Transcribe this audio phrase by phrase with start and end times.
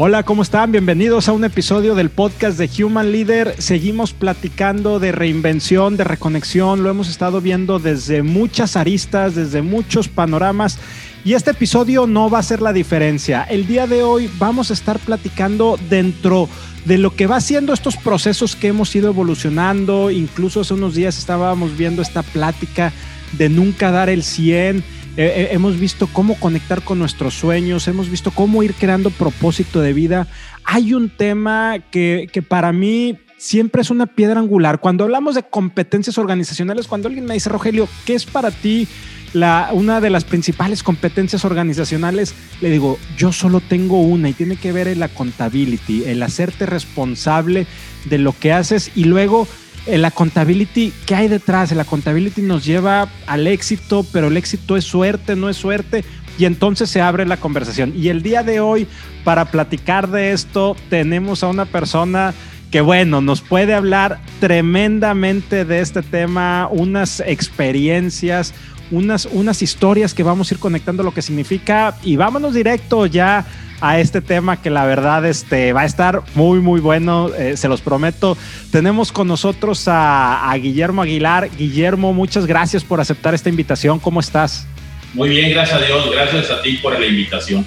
[0.00, 0.70] Hola, ¿cómo están?
[0.70, 3.60] Bienvenidos a un episodio del podcast de Human Leader.
[3.60, 6.84] Seguimos platicando de reinvención, de reconexión.
[6.84, 10.78] Lo hemos estado viendo desde muchas aristas, desde muchos panoramas.
[11.24, 13.42] Y este episodio no va a ser la diferencia.
[13.42, 16.48] El día de hoy vamos a estar platicando dentro
[16.84, 20.12] de lo que va siendo estos procesos que hemos ido evolucionando.
[20.12, 22.92] Incluso hace unos días estábamos viendo esta plática
[23.32, 24.84] de nunca dar el 100
[25.18, 30.28] hemos visto cómo conectar con nuestros sueños, hemos visto cómo ir creando propósito de vida.
[30.64, 34.80] Hay un tema que, que para mí siempre es una piedra angular.
[34.80, 38.86] Cuando hablamos de competencias organizacionales, cuando alguien me dice, Rogelio, ¿qué es para ti
[39.32, 42.34] la, una de las principales competencias organizacionales?
[42.60, 46.66] Le digo, yo solo tengo una y tiene que ver en la contability, el hacerte
[46.66, 47.66] responsable
[48.04, 49.48] de lo que haces y luego
[49.86, 51.72] la contability, ¿qué hay detrás?
[51.72, 56.04] La contability nos lleva al éxito, pero el éxito es suerte, no es suerte.
[56.38, 57.92] Y entonces se abre la conversación.
[57.96, 58.86] Y el día de hoy,
[59.24, 62.32] para platicar de esto, tenemos a una persona
[62.70, 68.54] que, bueno, nos puede hablar tremendamente de este tema, unas experiencias,
[68.90, 71.96] unas, unas historias que vamos a ir conectando lo que significa.
[72.02, 73.44] Y vámonos directo ya
[73.80, 77.68] a este tema que la verdad este, va a estar muy, muy bueno, eh, se
[77.68, 78.36] los prometo.
[78.70, 81.50] Tenemos con nosotros a, Guillermo Aguilar.
[81.56, 83.98] Guillermo, muchas gracias por aceptar esta invitación.
[83.98, 84.66] ¿Cómo estás?
[85.14, 86.10] Muy bien, gracias a Dios.
[86.12, 87.64] Gracias a ti por la invitación.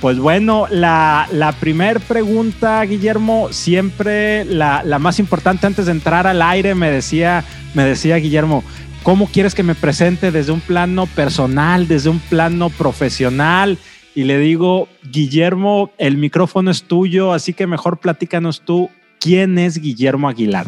[0.00, 6.26] Pues bueno, la, la primer pregunta, Guillermo, siempre la, la, más importante antes de entrar
[6.26, 8.64] al aire, me decía, me decía Guillermo,
[9.04, 13.78] ¿cómo quieres que me presente desde un plano personal, desde un plano profesional?
[14.14, 19.78] Y le digo, Guillermo, el micrófono es tuyo, así que mejor platícanos tú, ¿quién es
[19.78, 20.66] Guillermo Aguilar?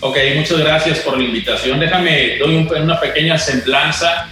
[0.00, 1.80] Ok, muchas gracias por la invitación.
[1.80, 4.28] Déjame, doy una pequeña semblanza.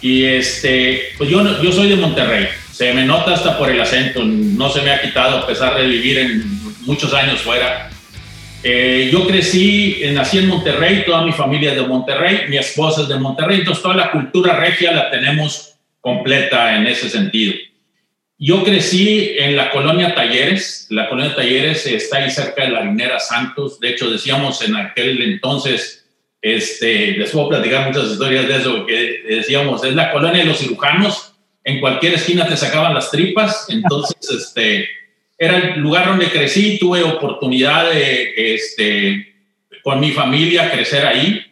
[0.00, 2.46] Y este, pues yo, yo soy de Monterrey.
[2.70, 5.86] Se me nota hasta por el acento, no se me ha quitado a pesar de
[5.86, 7.90] vivir en muchos años fuera.
[8.64, 13.08] Eh, yo crecí, nací en Monterrey, toda mi familia es de Monterrey, mi esposa es
[13.08, 15.71] de Monterrey, entonces toda la cultura regia la tenemos
[16.02, 17.54] completa en ese sentido.
[18.36, 23.20] Yo crecí en la colonia Talleres, la colonia Talleres está ahí cerca de la minera
[23.20, 26.04] Santos, de hecho decíamos en aquel entonces,
[26.42, 30.58] este, les puedo platicar muchas historias de eso, que decíamos, es la colonia de los
[30.58, 34.88] cirujanos, en cualquier esquina te sacaban las tripas, entonces este,
[35.38, 39.34] era el lugar donde crecí, tuve oportunidad de, este,
[39.84, 41.46] con mi familia, crecer ahí,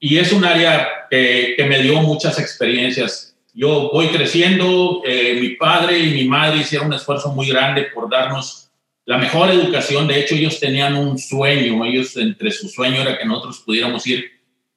[0.00, 5.50] y es un área que, que me dio muchas experiencias yo voy creciendo, eh, mi
[5.50, 8.70] padre y mi madre hicieron un esfuerzo muy grande por darnos
[9.04, 10.06] la mejor educación.
[10.06, 14.30] De hecho, ellos tenían un sueño, ellos entre su sueño era que nosotros pudiéramos ir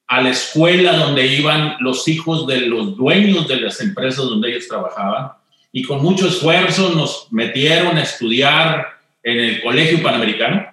[0.08, 4.68] a la escuela donde iban los hijos de los dueños de las empresas donde ellos
[4.68, 5.31] trabajaban.
[5.72, 8.88] Y con mucho esfuerzo nos metieron a estudiar
[9.24, 10.68] en el Colegio Panamericano,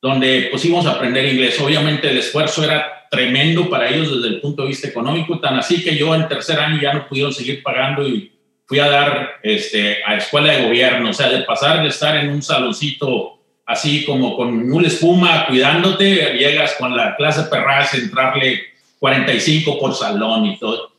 [0.00, 1.60] donde íbamos a aprender inglés.
[1.60, 5.82] Obviamente el esfuerzo era tremendo para ellos desde el punto de vista económico, tan así
[5.82, 8.32] que yo en tercer año ya no pudieron seguir pagando y
[8.66, 12.30] fui a dar este, a escuela de gobierno, o sea, de pasar de estar en
[12.30, 18.62] un saloncito así como con una espuma cuidándote, llegas con la clase perras, entrarle
[18.98, 20.92] 45 por salón y todo.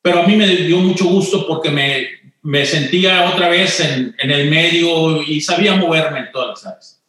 [0.00, 2.08] Pero a mí me dio mucho gusto porque me,
[2.42, 7.02] me sentía otra vez en, en el medio y sabía moverme en todas las áreas.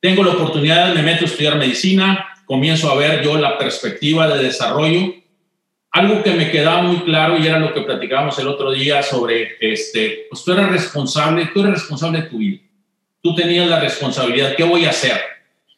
[0.00, 4.42] Tengo la oportunidad, me meto a estudiar medicina, comienzo a ver yo la perspectiva de
[4.42, 5.14] desarrollo.
[5.90, 9.56] Algo que me quedaba muy claro y era lo que platicábamos el otro día sobre,
[9.60, 12.58] este, pues tú eres responsable, tú eres responsable de tu vida.
[13.22, 15.20] Tú tenías la responsabilidad, ¿qué voy a hacer?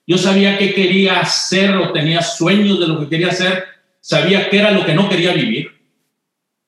[0.07, 3.65] Yo sabía qué quería hacer o tenía sueños de lo que quería hacer,
[4.01, 5.71] sabía qué era lo que no quería vivir.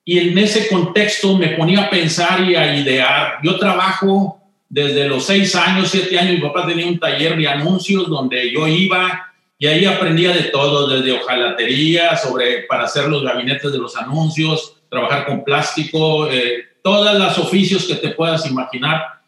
[0.04, 3.38] Y en ese contexto me ponía a pensar y a idear.
[3.42, 8.08] Yo trabajo desde los seis años, siete años, mi papá tenía un taller de anuncios
[8.08, 13.72] donde yo iba y ahí aprendía de todo, desde hojalatería, sobre para hacer los gabinetes
[13.72, 19.18] de los anuncios, trabajar con plástico, eh, todos los oficios que te puedas imaginar.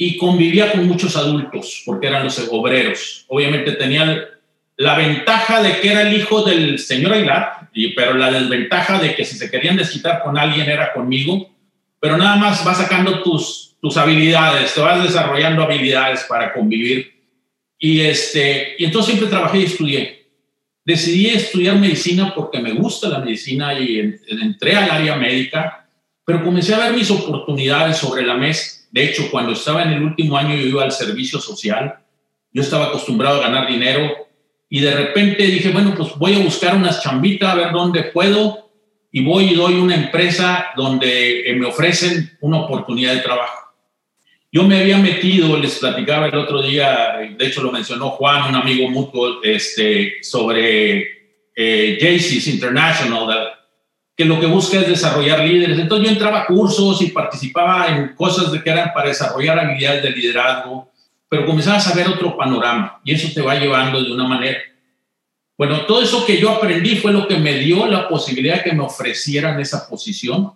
[0.00, 3.24] Y convivía con muchos adultos, porque eran los obreros.
[3.26, 4.28] Obviamente tenía
[4.76, 9.16] la ventaja de que era el hijo del señor Aguilar, y, pero la desventaja de
[9.16, 11.50] que si se querían desquitar con alguien era conmigo.
[11.98, 17.17] Pero nada más vas sacando tus, tus habilidades, te vas desarrollando habilidades para convivir
[17.78, 20.26] y, este, y entonces siempre trabajé y estudié.
[20.84, 23.98] Decidí estudiar medicina porque me gusta la medicina y
[24.28, 25.86] entré al área médica,
[26.24, 28.86] pero comencé a ver mis oportunidades sobre la mesa.
[28.90, 31.98] De hecho, cuando estaba en el último año yo iba al servicio social,
[32.52, 34.28] yo estaba acostumbrado a ganar dinero
[34.70, 38.70] y de repente dije, bueno, pues voy a buscar unas chambitas, a ver dónde puedo
[39.12, 43.67] y voy y doy una empresa donde eh, me ofrecen una oportunidad de trabajo.
[44.50, 48.54] Yo me había metido, les platicaba el otro día, de hecho lo mencionó Juan, un
[48.54, 51.02] amigo mutuo, este, sobre
[51.54, 53.50] eh, JC's International,
[54.16, 55.78] que lo que busca es desarrollar líderes.
[55.78, 60.02] Entonces yo entraba a cursos y participaba en cosas de que eran para desarrollar habilidades
[60.02, 60.90] de liderazgo,
[61.28, 64.60] pero comenzabas a ver otro panorama y eso te va llevando de una manera.
[65.58, 68.72] Bueno, todo eso que yo aprendí fue lo que me dio la posibilidad de que
[68.72, 70.54] me ofrecieran esa posición,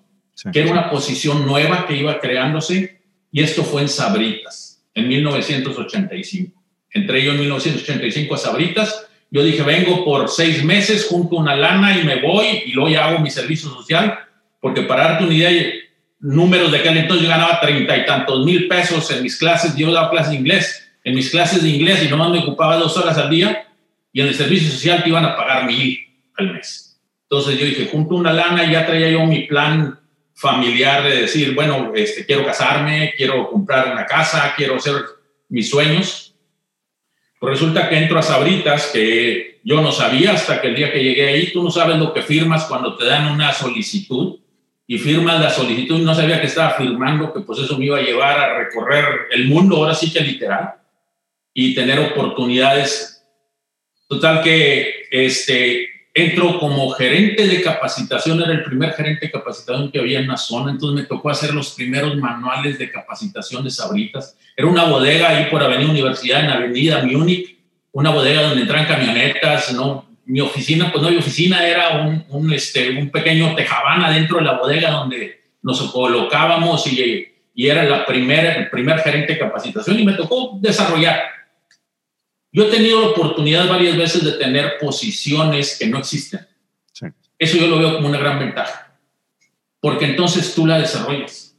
[0.50, 3.01] que era una posición nueva que iba creándose
[3.32, 6.62] y esto fue en Sabritas, en 1985.
[6.90, 9.06] Entré yo en 1985 a Sabritas.
[9.30, 13.06] Yo dije, vengo por seis meses, junto una lana y me voy y luego ya
[13.06, 14.18] hago mi servicio social,
[14.60, 15.72] porque para darte una idea,
[16.20, 19.90] números de aquel entonces yo ganaba treinta y tantos mil pesos en mis clases, yo
[19.90, 23.16] daba clases de inglés, en mis clases de inglés y nomás me ocupaba dos horas
[23.16, 23.66] al día
[24.12, 25.98] y en el servicio social te iban a pagar mil
[26.36, 27.00] al mes.
[27.22, 29.98] Entonces yo dije, junto una lana y ya traía yo mi plan
[30.42, 34.94] familiar de decir, bueno, este, quiero casarme, quiero comprar una casa, quiero hacer
[35.48, 36.34] mis sueños.
[37.38, 41.02] Pues resulta que entro a Sabritas, que yo no sabía hasta que el día que
[41.02, 44.40] llegué ahí, tú no sabes lo que firmas cuando te dan una solicitud
[44.84, 48.02] y firmas la solicitud no sabía que estaba firmando, que pues eso me iba a
[48.02, 50.74] llevar a recorrer el mundo, ahora sí que literal,
[51.54, 53.24] y tener oportunidades.
[54.08, 59.98] Total que este, entro como gerente de capacitación, era el primer gerente de capacitación que
[59.98, 64.36] había en la zona, entonces me tocó hacer los primeros manuales de capacitación de Sabritas.
[64.56, 67.56] Era una bodega ahí por Avenida Universidad, en Avenida Múnich,
[67.92, 70.06] una bodega donde entran camionetas, ¿no?
[70.24, 74.58] Mi oficina, pues no mi oficina, era un, este, un pequeño tejabana dentro de la
[74.58, 80.04] bodega donde nos colocábamos y, y era la primera, el primer gerente de capacitación y
[80.04, 81.22] me tocó desarrollar
[82.52, 86.46] yo he tenido la oportunidad varias veces de tener posiciones que no existen.
[87.38, 88.96] Eso yo lo veo como una gran ventaja,
[89.80, 91.56] porque entonces tú la desarrollas.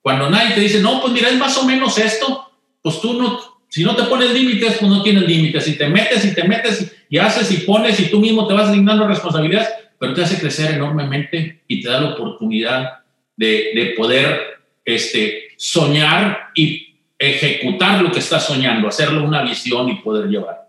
[0.00, 2.50] Cuando nadie te dice, no, pues mira, es más o menos esto,
[2.80, 3.38] pues tú no,
[3.68, 5.64] si no te pones límites, pues no tienes límites.
[5.64, 8.68] Si te metes y te metes y, haces y pones y tú mismo te vas
[8.68, 9.68] asignando responsabilidades,
[9.98, 13.00] pero te hace crecer enormemente y te da la oportunidad
[13.36, 14.40] de, de poder
[14.84, 16.89] este, soñar y
[17.20, 20.68] ejecutar lo que estás soñando, hacerlo una visión y poder llevar.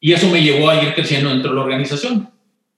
[0.00, 2.30] Y eso me llevó a ir creciendo dentro de la organización.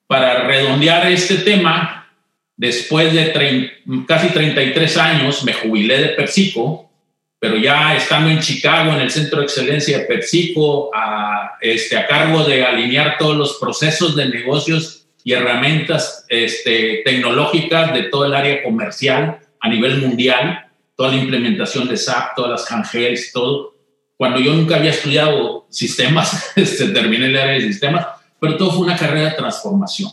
[0.08, 2.12] Para redondear este tema,
[2.56, 3.72] después de
[4.06, 6.90] casi 33 años me jubilé de Persico,
[7.38, 12.42] pero ya estando en Chicago, en el Centro de Excelencia de Persico, a, este, cargo
[12.44, 18.62] de alinear todos los procesos de negocios y herramientas este, tecnológicas de todo el área
[18.62, 20.63] comercial a nivel mundial,
[20.96, 23.74] toda la implementación de SAP, todas las handhelds, todo.
[24.16, 28.06] Cuando yo nunca había estudiado sistemas, este, terminé el área de sistemas,
[28.40, 30.10] pero todo fue una carrera de transformación,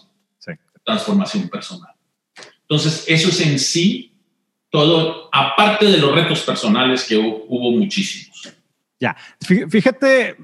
[0.83, 1.93] transformación personal.
[2.61, 4.11] Entonces, eso es en sí
[4.69, 8.53] todo, aparte de los retos personales que hubo, muchísimos.
[8.99, 10.37] Ya, fíjate,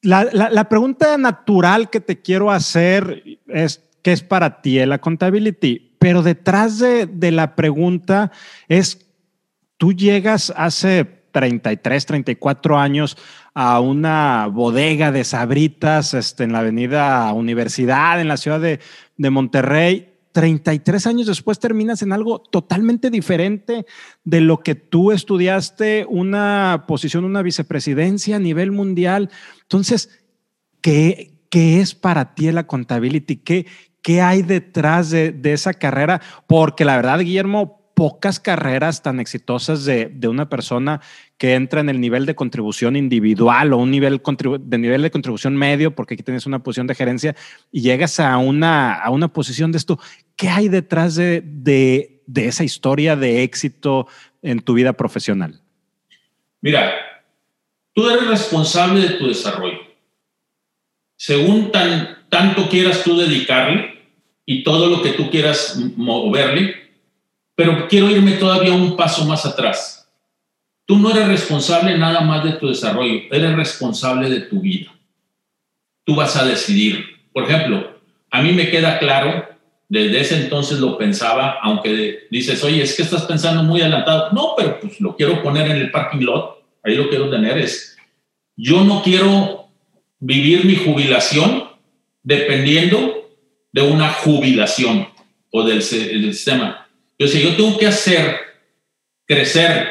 [0.00, 5.92] la, la, pregunta natural que te quiero hacer es, ¿qué es para ti el accountability?
[5.98, 8.32] Pero detrás de, de la pregunta
[8.68, 9.11] es
[9.82, 13.18] tú llegas hace 33, 34 años
[13.52, 18.78] a una bodega de sabritas este, en la avenida Universidad, en la ciudad de,
[19.18, 20.12] Monterrey.
[20.30, 23.84] 33 años después terminas en algo totalmente diferente
[24.22, 29.30] de lo que tú estudiaste, una posición, una vicepresidencia a nivel mundial.
[29.62, 30.10] Entonces,
[30.80, 33.38] ¿qué, qué es para ti la accountability?
[33.38, 33.66] ¿Qué,
[34.00, 36.22] qué hay detrás de, de esa carrera?
[36.46, 41.00] Porque la verdad, Guillermo, pocas carreras tan exitosas de, de, una persona
[41.38, 44.20] que entra en el nivel de contribución individual o un nivel
[44.60, 47.36] de nivel de contribución medio, porque aquí tienes una posición de gerencia
[47.70, 49.98] y llegas a una, a una posición de esto.
[50.36, 54.06] ¿Qué hay detrás de, de, de esa historia de éxito
[54.42, 55.60] en tu vida profesional?
[56.60, 56.92] Mira,
[57.92, 59.78] tú eres responsable de tu desarrollo.
[61.16, 63.92] Según tan, tanto quieras tú dedicarle
[64.44, 66.81] y todo lo que tú quieras moverle,
[67.54, 70.08] pero quiero irme todavía un paso más atrás.
[70.86, 74.92] Tú no eres responsable nada más de tu desarrollo, eres responsable de tu vida.
[76.04, 77.04] Tú vas a decidir.
[77.32, 79.48] Por ejemplo, a mí me queda claro,
[79.88, 84.32] desde ese entonces lo pensaba, aunque dices, oye, es que estás pensando muy adelantado.
[84.32, 87.58] No, pero pues lo quiero poner en el parking lot, ahí lo quiero tener.
[87.58, 87.96] Es,
[88.56, 89.68] yo no quiero
[90.18, 91.68] vivir mi jubilación
[92.22, 93.28] dependiendo
[93.72, 95.08] de una jubilación
[95.50, 96.81] o del, del sistema
[97.26, 98.36] sé, yo tengo que hacer
[99.26, 99.88] crecer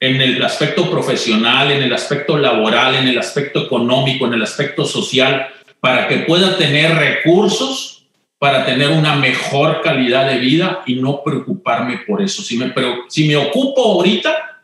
[0.00, 4.84] en el aspecto profesional, en el aspecto laboral, en el aspecto económico, en el aspecto
[4.84, 5.48] social,
[5.80, 7.98] para que pueda tener recursos
[8.38, 12.42] para tener una mejor calidad de vida y no preocuparme por eso.
[12.42, 14.62] Si me, pero, si me ocupo ahorita,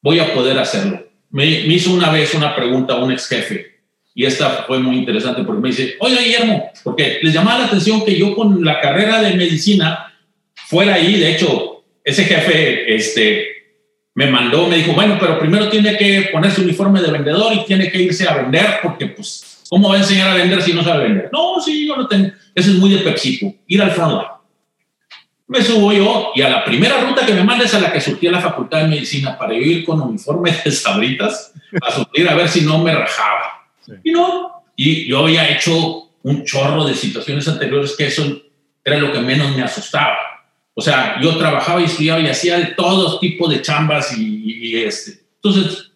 [0.00, 1.04] voy a poder hacerlo.
[1.30, 3.74] Me, hizo una vez una pregunta un ex jefe
[4.14, 8.04] y esta fue muy interesante porque me dice, oye Guillermo, porque les llamaba la atención
[8.04, 10.13] que yo con la carrera de medicina
[10.66, 13.54] fuera ahí, de hecho, ese jefe este,
[14.14, 17.64] me mandó, me dijo, bueno, pero primero tiene que poner su uniforme de vendedor y
[17.64, 20.84] tiene que irse a vender porque pues, ¿cómo va a enseñar a vender si no
[20.84, 21.30] sabe vender?
[21.32, 24.34] No, sí, yo no tengo, eso es muy de PepsiCo, ir al front line.
[25.46, 28.00] Me subo yo y a la primera ruta que me manda es a la que
[28.00, 31.52] surtí a la Facultad de Medicina para ir con uniforme de sabritas
[31.82, 33.66] a surtir a ver si no me rajaba.
[34.02, 38.40] Y no, y yo había hecho un chorro de situaciones anteriores que eso
[38.82, 40.33] era lo que menos me asustaba.
[40.74, 45.20] O sea, yo trabajaba y estudiaba y hacía todo tipo de chambas y, este.
[45.36, 45.90] Entonces,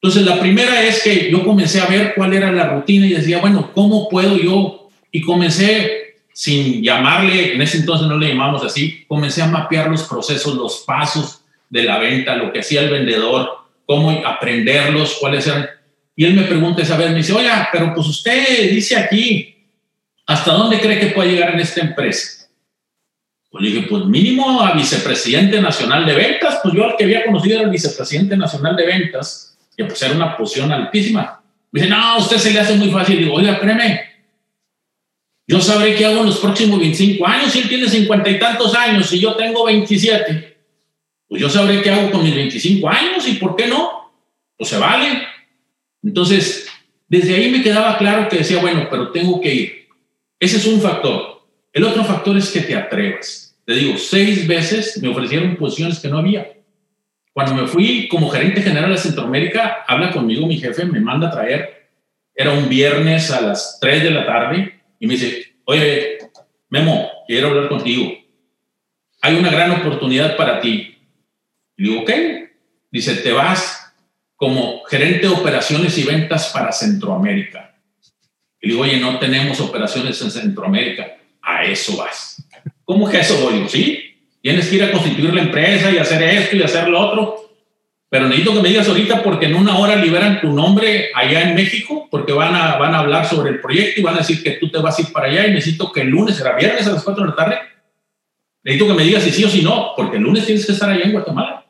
[0.00, 3.40] entonces, la primera es que yo comencé a ver cuál era la rutina y decía,
[3.40, 4.88] bueno, ¿cómo puedo yo?
[5.10, 10.04] Y comencé sin llamarle, en ese entonces no le llamamos así, comencé a mapear los
[10.04, 13.50] procesos, los pasos de la venta, lo que hacía el vendedor,
[13.86, 15.68] cómo aprenderlos, cuáles eran.
[16.14, 19.56] Y él me pregunta esa vez, me dice, oiga, pero pues usted dice aquí,
[20.26, 22.37] ¿hasta dónde cree que puede llegar en esta empresa?
[23.50, 27.60] Pues dije, pues mínimo a vicepresidente nacional de ventas, pues yo al que había conocido
[27.60, 31.42] era vicepresidente nacional de ventas, que pues era una posición altísima.
[31.70, 33.18] Me dice, no, usted se le hace muy fácil.
[33.18, 34.08] Digo, oiga, créeme,
[35.46, 37.52] yo sabré qué hago en los próximos 25 años.
[37.52, 40.58] Si él tiene cincuenta y tantos años y yo tengo 27,
[41.26, 44.12] pues yo sabré qué hago con mis 25 años y por qué no.
[44.58, 45.26] Pues se vale.
[46.02, 46.68] Entonces,
[47.08, 49.88] desde ahí me quedaba claro que decía, bueno, pero tengo que ir.
[50.38, 51.37] Ese es un factor.
[51.78, 53.56] El otro factor es que te atrevas.
[53.64, 56.54] Te digo, seis veces me ofrecieron posiciones que no había.
[57.32, 61.30] Cuando me fui como gerente general de Centroamérica, habla conmigo mi jefe, me manda a
[61.30, 61.88] traer.
[62.34, 66.18] Era un viernes a las 3 de la tarde y me dice, oye,
[66.68, 68.12] Memo, quiero hablar contigo.
[69.22, 70.98] Hay una gran oportunidad para ti.
[71.76, 72.10] Y digo, ok.
[72.90, 73.94] Dice, te vas
[74.34, 77.78] como gerente de operaciones y ventas para Centroamérica.
[78.60, 81.17] Y digo, oye, no tenemos operaciones en Centroamérica.
[81.48, 82.46] A eso vas.
[82.84, 83.66] ¿Cómo que eso voy?
[83.68, 84.04] Sí.
[84.42, 87.48] Tienes que ir a constituir la empresa y hacer esto y hacer lo otro.
[88.10, 91.54] Pero necesito que me digas ahorita porque en una hora liberan tu nombre allá en
[91.54, 94.52] México porque van a, van a hablar sobre el proyecto y van a decir que
[94.52, 96.92] tú te vas a ir para allá y necesito que el lunes, será viernes a
[96.92, 97.58] las 4 de la tarde,
[98.62, 100.90] necesito que me digas si sí o si no, porque el lunes tienes que estar
[100.90, 101.66] allá en Guatemala.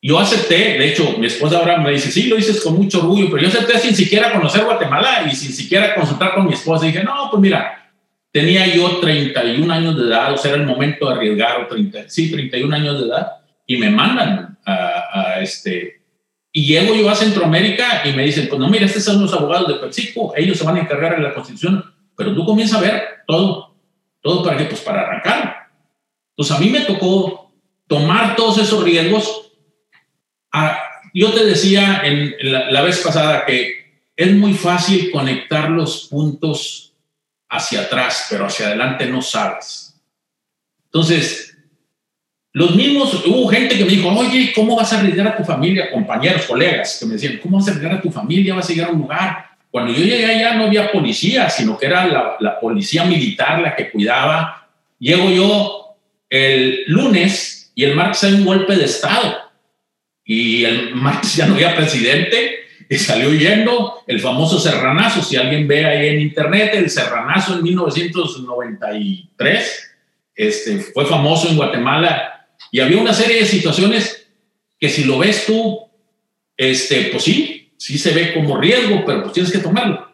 [0.00, 3.28] Yo acepté, de hecho, mi esposa ahora me dice, sí, lo dices con mucho orgullo,
[3.30, 6.86] pero yo acepté sin siquiera conocer Guatemala y sin siquiera consultar con mi esposa.
[6.86, 7.81] Y dije, no, pues mira,
[8.32, 12.08] tenía yo 31 años de edad, o sea, era el momento de arriesgar, o 30,
[12.08, 13.32] sí, 31 años de edad,
[13.66, 16.00] y me mandan a, este...
[16.54, 19.68] Y llego yo a Centroamérica y me dicen, pues no, mira, estos son los abogados
[19.68, 21.82] de PepsiCo, ellos se van a encargar de la constitución,
[22.16, 23.74] pero tú comienzas a ver todo,
[24.20, 25.70] todo para qué, pues para arrancar.
[26.30, 27.52] Entonces a mí me tocó
[27.86, 29.52] tomar todos esos riesgos.
[30.52, 30.78] Ah,
[31.14, 36.91] yo te decía en, la, la vez pasada que es muy fácil conectar los puntos
[37.52, 39.94] hacia atrás, pero hacia adelante no sabes.
[40.86, 41.54] Entonces,
[42.52, 45.90] los mismos, hubo gente que me dijo, oye, ¿cómo vas a arriesgar a tu familia?
[45.90, 48.54] Compañeros, colegas, que me decían, ¿cómo vas a arriesgar a tu familia?
[48.54, 49.50] ¿Vas a llegar a un lugar?
[49.70, 52.06] Cuando yo llegué allá no había policía, sino que era
[52.40, 54.68] la, policía militar la que cuidaba.
[54.98, 55.96] Llego yo
[56.30, 59.36] el lunes y el martes hay un golpe de Estado.
[60.24, 65.22] Y el martes ya no había presidente y salió yendo el famoso serranazo.
[65.22, 69.92] Si alguien ve ahí en internet, el serranazo en 1993
[70.34, 74.26] este, fue famoso en Guatemala y había una serie de situaciones
[74.78, 75.80] que si lo ves tú,
[76.56, 80.10] este, pues sí, sí se ve como riesgo, pero pues tienes que tomarlo.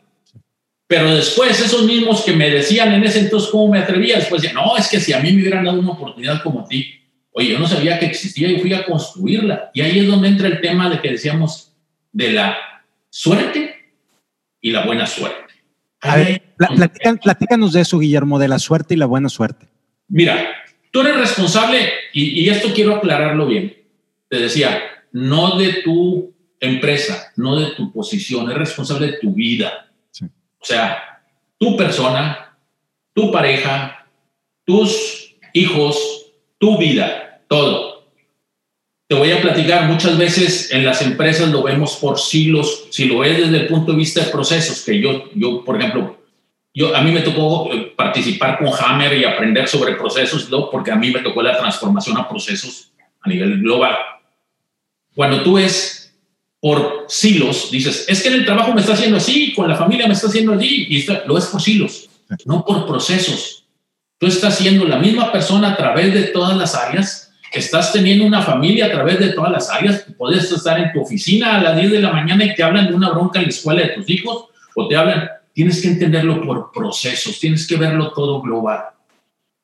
[0.87, 4.63] Pero después, esos mismos que me decían en ese entonces cómo me atrevía, después decían,
[4.63, 6.95] no, es que si a mí me hubieran dado una oportunidad como a ti,
[7.33, 9.71] oye, yo no sabía que existía y fui a construirla.
[9.75, 11.68] Y ahí es donde entra el tema de que decíamos
[12.19, 12.59] de la
[13.11, 13.77] suerte
[14.61, 15.55] y la buena suerte.
[16.01, 16.43] A ver,
[17.23, 19.67] platícanos de eso, Guillermo, de la suerte y la buena suerte.
[20.09, 20.49] Mira,
[20.91, 23.77] Tú eres responsable, y, esto quiero aclararlo bien.
[24.29, 24.81] Te decía,
[25.13, 29.91] no de tu empresa, no de tu posición, es responsable de tu vida.
[30.59, 31.23] O sea,
[31.59, 32.59] tu persona,
[33.13, 34.07] tu pareja,
[34.65, 37.88] tus hijos, tu vida, todo.
[39.09, 43.21] Te voy a platicar, muchas veces en las empresas lo vemos por siglos, si lo
[43.21, 46.19] ves desde el punto de vista de procesos, que yo, yo por ejemplo,
[46.75, 50.69] yo, a mí me tocó eh, participar con Hammer y aprender sobre procesos, ¿no?
[50.71, 53.97] porque a mí me tocó la transformación a procesos a nivel global.
[55.15, 56.15] Cuando tú ves
[56.61, 60.07] por silos, dices, es que en el trabajo me está haciendo así, con la familia
[60.07, 62.11] me está haciendo allí, y esto, lo es por silos,
[62.45, 63.65] no por procesos.
[64.19, 68.43] Tú estás siendo la misma persona a través de todas las áreas estás teniendo una
[68.43, 70.07] familia a través de todas las áreas.
[70.17, 72.95] Puedes estar en tu oficina a las 10 de la mañana y te hablan de
[72.95, 75.28] una bronca en la escuela de tus hijos o te hablan.
[75.52, 78.85] Tienes que entenderlo por procesos, tienes que verlo todo global.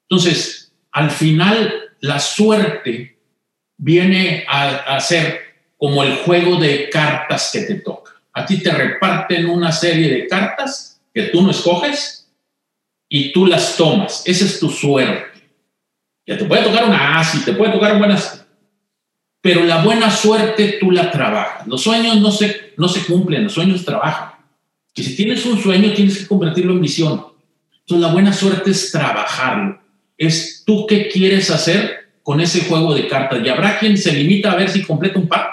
[0.09, 3.19] Entonces, al final, la suerte
[3.76, 5.41] viene a, a ser
[5.76, 8.12] como el juego de cartas que te toca.
[8.33, 12.29] A ti te reparten una serie de cartas que tú no escoges
[13.09, 14.23] y tú las tomas.
[14.26, 15.34] Esa es tu suerte.
[16.26, 18.47] Ya te puede tocar una y te puede tocar buenas,
[19.40, 21.66] pero la buena suerte tú la trabajas.
[21.66, 24.31] Los sueños no se, no se cumplen, los sueños trabajan.
[24.95, 27.26] Y si tienes un sueño, tienes que convertirlo en visión.
[27.81, 29.81] Entonces la buena suerte es trabajarlo.
[30.16, 33.40] Es tú qué quieres hacer con ese juego de cartas.
[33.45, 35.50] Y habrá quien se limita a ver si completa un par.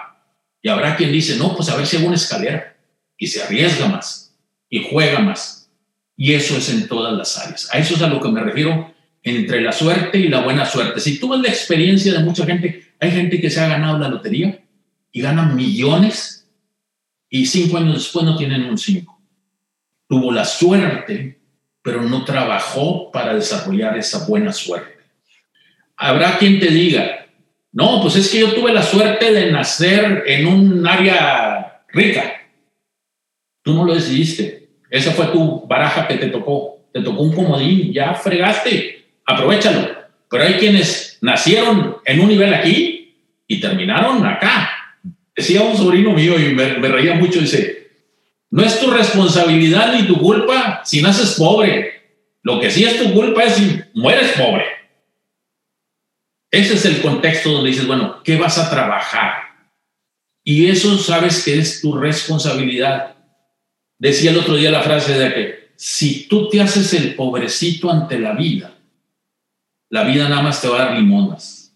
[0.62, 2.78] Y habrá quien dice, no, pues a ver si hago una escalera.
[3.18, 4.34] Y se arriesga más.
[4.70, 5.70] Y juega más.
[6.16, 7.68] Y eso es en todas las áreas.
[7.74, 11.00] A eso es a lo que me refiero entre la suerte y la buena suerte.
[11.00, 14.10] Si tú ves la experiencia de mucha gente, hay gente que se ha ganado la
[14.10, 14.62] lotería
[15.12, 16.50] y gana millones
[17.30, 19.20] y cinco años después no tienen un cinco.
[20.08, 21.40] Tuvo la suerte,
[21.82, 24.98] pero no trabajó para desarrollar esa buena suerte.
[25.96, 27.28] Habrá quien te diga,
[27.72, 32.42] no, pues es que yo tuve la suerte de nacer en un área rica.
[33.62, 34.70] Tú no lo decidiste.
[34.90, 36.80] Esa fue tu baraja que te tocó.
[36.92, 39.01] Te tocó un comodín, ya fregaste
[39.32, 40.02] aprovechalo.
[40.30, 43.16] Pero hay quienes nacieron en un nivel aquí
[43.48, 44.70] y terminaron acá.
[45.36, 47.92] Decía un sobrino mío y me, reía mucho, dice,
[48.50, 52.02] no es tu responsabilidad ni tu culpa si naces pobre.
[52.44, 54.66] Lo que sí es tu culpa es si mueres pobre.
[56.50, 59.34] Ese es el contexto donde dices, bueno, ¿qué vas a trabajar?
[60.44, 63.16] Y eso sabes que es tu responsabilidad.
[64.00, 68.20] Decía el otro día la frase de que si tú te haces el pobrecito ante
[68.20, 68.76] la vida,
[69.92, 71.74] la vida nada más te va a dar limonas.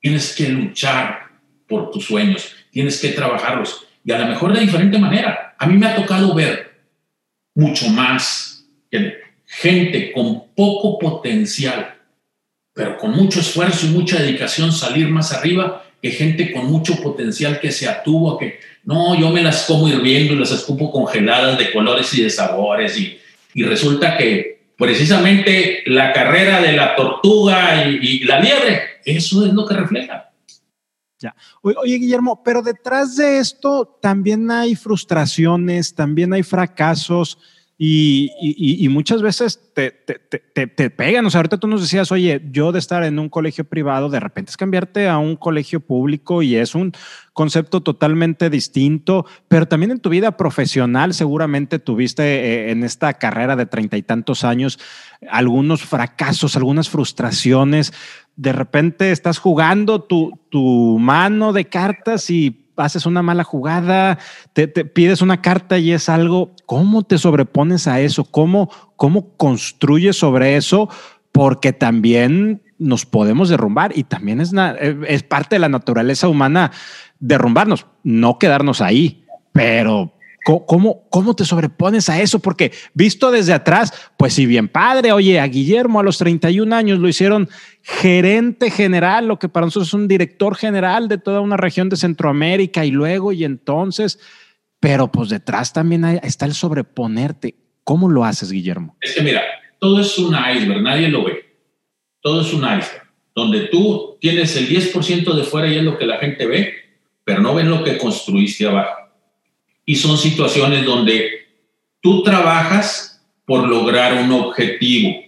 [0.00, 1.30] Tienes que luchar
[1.66, 5.54] por tus sueños, tienes que trabajarlos y a lo mejor de diferente manera.
[5.58, 6.82] A mí me ha tocado ver
[7.54, 8.66] mucho más
[9.44, 11.96] gente con poco potencial,
[12.72, 17.60] pero con mucho esfuerzo y mucha dedicación salir más arriba que gente con mucho potencial
[17.60, 21.58] que se atuvo a que no, yo me las como hirviendo y las escupo congeladas
[21.58, 23.18] de colores y de sabores y,
[23.54, 29.00] y resulta que precisamente la carrera de la tortuga y, la liebre.
[29.04, 30.30] Eso es lo que refleja.
[31.18, 31.34] Ya.
[31.62, 37.38] Oye, Guillermo, pero detrás de esto también hay frustraciones, también hay fracasos.
[37.80, 41.24] Y, muchas veces te, te, pegan.
[41.24, 44.18] O sea, ahorita tú nos decías, oye, yo de estar en un colegio privado, de
[44.18, 46.92] repente es cambiarte a un colegio público y es un
[47.32, 53.54] concepto totalmente distinto, pero también en tu vida profesional seguramente tuviste eh, en esta carrera
[53.54, 54.80] de treinta y tantos años
[55.30, 57.92] algunos fracasos, algunas frustraciones.
[58.34, 64.18] De repente estás jugando tu, tu mano de cartas y haces una mala jugada,
[64.52, 68.24] te, pides una carta y es algo, ¿cómo te sobrepones a eso?
[68.24, 70.88] ¿Cómo, cómo construyes sobre eso?
[71.32, 74.52] Porque también nos podemos derrumbar y también es,
[75.06, 76.70] es parte de la naturaleza humana
[77.18, 80.12] derrumbarnos, no quedarnos ahí, pero
[80.48, 82.38] ¿Cómo, ¿Cómo te sobrepones a eso?
[82.38, 86.98] Porque visto desde atrás, pues si bien padre, oye, a Guillermo a los 31 años
[86.98, 87.50] lo hicieron
[87.82, 91.98] gerente general, lo que para nosotros es un director general de toda una región de
[91.98, 94.18] Centroamérica y luego y entonces,
[94.80, 97.54] pero pues detrás también está el sobreponerte.
[97.84, 98.96] ¿Cómo lo haces, Guillermo?
[99.02, 99.42] Es que mira,
[99.78, 101.44] todo es un iceberg, nadie lo ve.
[102.22, 103.02] Todo es un iceberg,
[103.34, 106.72] donde tú tienes el 10% de fuera y es lo que la gente ve,
[107.22, 108.97] pero no ven lo que construiste abajo
[109.88, 111.46] y son situaciones donde
[112.02, 115.18] tú trabajas por lograr un objetivo.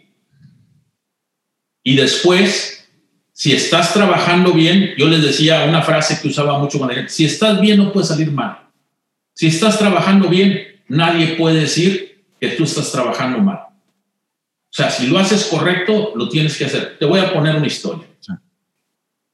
[1.82, 2.86] Y después,
[3.32, 7.10] si estás trabajando bien, yo les decía una frase que usaba mucho con la gente,
[7.10, 8.68] si estás bien no puede salir mal.
[9.32, 13.60] Si estás trabajando bien, nadie puede decir que tú estás trabajando mal.
[13.60, 16.98] O sea, si lo haces correcto, lo tienes que hacer.
[16.98, 18.06] Te voy a poner una historia.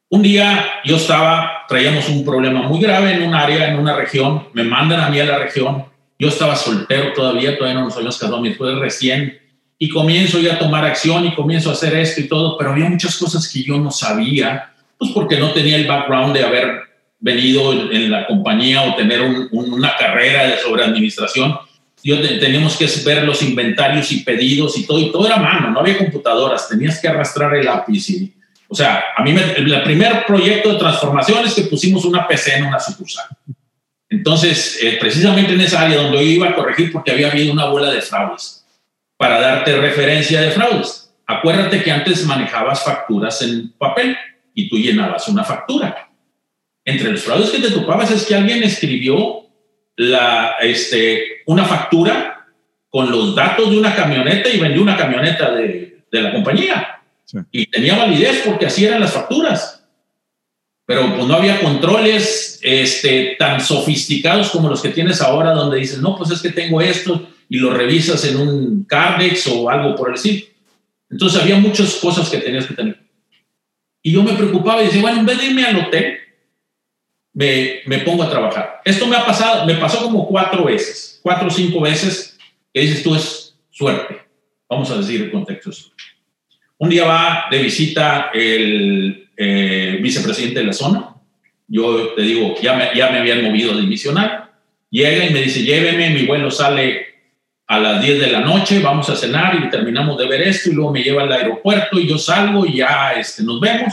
[0.09, 4.47] Un día yo estaba, traíamos un problema muy grave en un área, en una región,
[4.53, 5.85] me mandan a mí a la región,
[6.17, 9.37] yo estaba soltero todavía, todavía no nos habíamos casado, mi esposa recién,
[9.79, 12.89] y comienzo ya a tomar acción y comienzo a hacer esto y todo, pero había
[12.89, 16.83] muchas cosas que yo no sabía, pues porque no tenía el background de haber
[17.19, 21.59] venido en, la compañía o tener una carrera de sobre administración.
[22.05, 25.81] Yo teníamos que ver los inventarios y pedidos y todo, y todo era mano, no
[25.81, 28.36] había computadoras, tenías que arrastrar el lápiz y
[28.69, 32.67] o sea, a mí el primer proyecto de transformación es que pusimos una PC en
[32.67, 33.27] una sucursal.
[34.09, 37.67] Entonces, eh, precisamente en esa área donde yo iba a corregir porque había habido una
[37.67, 38.65] bola de fraudes,
[39.17, 41.15] para darte referencia de fraudes.
[41.27, 44.17] Acuérdate que antes manejabas facturas en papel
[44.55, 46.11] y tú llenabas una factura.
[46.85, 49.47] Entre los fraudes que te topabas es que alguien escribió
[49.97, 52.47] la, este, una factura
[52.89, 56.96] con los datos de una camioneta y vendió una camioneta de, de la compañía.
[57.51, 59.85] Y tenía validez porque así eran las facturas.
[60.87, 65.99] Pero pues no había controles este, tan sofisticados como los que tienes ahora, donde dices,
[65.99, 70.11] no, pues es que tengo esto y lo revisas en un Cardex o algo por
[70.11, 70.47] el estilo.
[71.11, 73.01] Entonces había muchas cosas que tenías que tener.
[74.03, 76.19] Y yo me preocupaba y decía, bueno, en vez de irme al hotel,
[77.33, 78.81] me, me, pongo a trabajar.
[78.85, 82.39] Esto me ha pasado, me pasó como cuatro veces, cuatro o cinco veces,
[82.73, 84.23] que dices tú es suerte.
[84.69, 85.71] Vamos a decir el contexto.
[86.79, 91.15] Un día va de visita el eh, vicepresidente de la zona.
[91.69, 94.53] Yo te digo, ya me, ya me habían movido de misionar.
[94.91, 97.07] Llega y me dice, lléveme, mi vuelo sale
[97.67, 100.75] a las 10 de la noche, vamos a cenar y terminamos de ver esto y
[100.75, 103.93] luego me lleva al aeropuerto y yo salgo y ya este, nos vemos.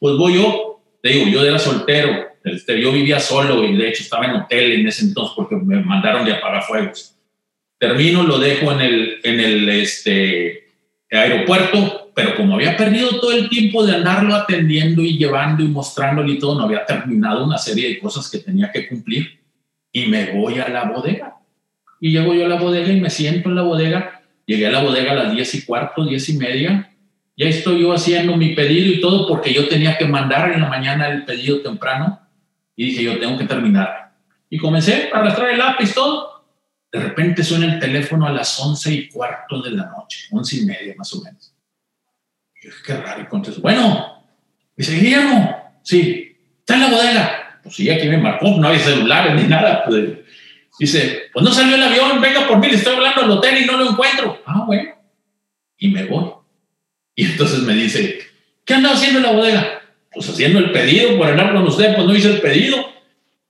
[0.00, 4.02] Pues voy yo, te digo, yo era soltero, este, yo vivía solo y de hecho
[4.02, 7.14] estaba en hotel en ese entonces porque me mandaron de apagafuegos.
[7.78, 10.64] Termino, lo dejo en el, en el este,
[11.10, 16.34] aeropuerto, pero como había perdido todo el tiempo de andarlo atendiendo y llevando y mostrándole
[16.34, 19.40] y todo, no había terminado una serie de cosas que tenía que cumplir
[19.92, 21.34] y me voy a la bodega
[22.04, 24.20] y llego yo a la bodega y me siento en la bodega.
[24.44, 26.94] Llegué a la bodega a las diez y cuarto, diez y media.
[27.34, 30.68] Ya estoy yo haciendo mi pedido y todo porque yo tenía que mandar en la
[30.68, 32.20] mañana el pedido temprano.
[32.76, 34.12] Y dije, yo tengo que terminar.
[34.50, 36.44] Y comencé a arrastrar el lápiz, todo.
[36.92, 40.66] De repente suena el teléfono a las once y cuarto de la noche, once y
[40.66, 41.53] media más o menos.
[42.64, 43.22] Y dije, qué raro.
[43.22, 44.24] Y contesto, bueno,
[44.74, 47.60] dice, Guillermo, sí, está en la bodega.
[47.62, 49.84] Pues sí, aquí me marcó, no había celulares ni nada.
[49.84, 50.24] Pues,
[50.78, 53.64] Dice, pues no salió el avión, venga por mí, le estoy hablando al hotel y
[53.64, 54.42] no lo encuentro.
[54.44, 54.90] Ah, bueno.
[55.78, 56.32] Y me voy.
[57.14, 58.18] Y entonces me dice,
[58.64, 59.82] ¿qué andaba haciendo en la bodega?
[60.12, 62.76] Pues haciendo el pedido, por hablar con usted, pues no hice el pedido.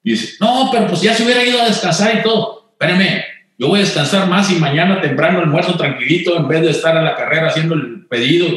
[0.02, 2.68] Y dice, no, pero pues ya se hubiera ido a descansar y todo.
[2.72, 3.24] Espérame,
[3.58, 7.02] yo voy a descansar más y mañana temprano almuerzo tranquilito en vez de estar a
[7.02, 8.48] la carrera haciendo el pedido.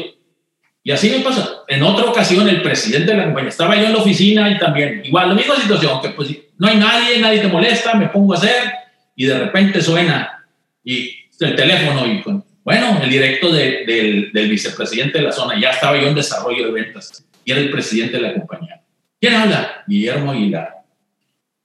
[0.82, 1.64] Y así me pasa.
[1.68, 5.02] En otra ocasión, el presidente de la compañía, estaba yo en la oficina y también,
[5.04, 8.38] igual, la misma situación, que pues no hay nadie, nadie te molesta, me pongo a
[8.38, 8.72] hacer
[9.14, 10.46] y de repente suena
[10.84, 12.22] y el teléfono y
[12.64, 16.72] bueno, el directo del, del, vicepresidente de la zona, ya estaba yo en desarrollo de
[16.72, 18.82] ventas y era el presidente de la compañía.
[19.20, 19.84] ¿Quién habla?
[19.86, 20.77] Guillermo Aguilar.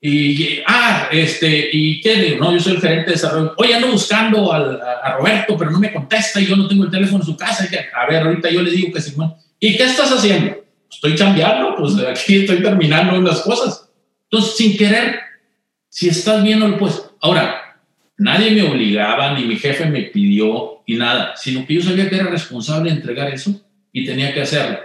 [0.06, 2.36] Y, ah, este, ¿y qué?
[2.38, 3.54] No, yo soy el gerente de desarrollo.
[3.56, 7.20] Oye, ando buscando a, Roberto, pero no me contesta y yo no tengo el teléfono
[7.20, 7.66] en su casa.
[7.94, 9.14] A ver, ahorita yo le digo que sí.
[9.58, 10.62] ¿Y qué estás haciendo?
[10.90, 13.88] Estoy cambiando, pues aquí estoy terminando unas cosas.
[14.24, 15.20] Entonces, sin querer,
[15.88, 17.80] si estás viendo, pues, ahora,
[18.18, 22.16] nadie me obligaba, ni mi jefe me pidió, ni nada, sino que yo sabía que
[22.16, 23.58] era responsable de entregar eso
[23.90, 24.80] y tenía que hacerlo.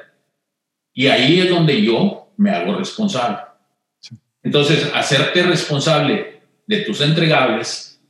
[0.94, 3.49] Y ahí es donde yo me hago responsable.
[4.50, 8.02] Entonces, hacerte responsable de tus entregables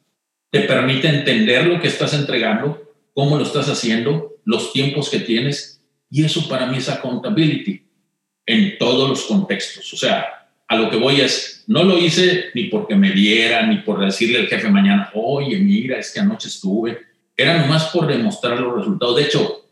[0.49, 2.82] te permite entender lo que estás entregando,
[3.13, 7.84] cómo lo estás haciendo, los tiempos que tienes, y eso para mí es accountability
[8.45, 9.91] en todos los contextos.
[9.91, 13.80] O sea, a lo que voy es, no lo hice ni porque me diera, ni
[13.80, 16.99] por decirle al jefe mañana, oye, mira, es que anoche estuve.
[17.36, 19.17] Era nomás por demostrar los resultados.
[19.17, 19.65] De hecho,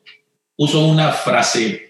[0.57, 1.86] uso una frase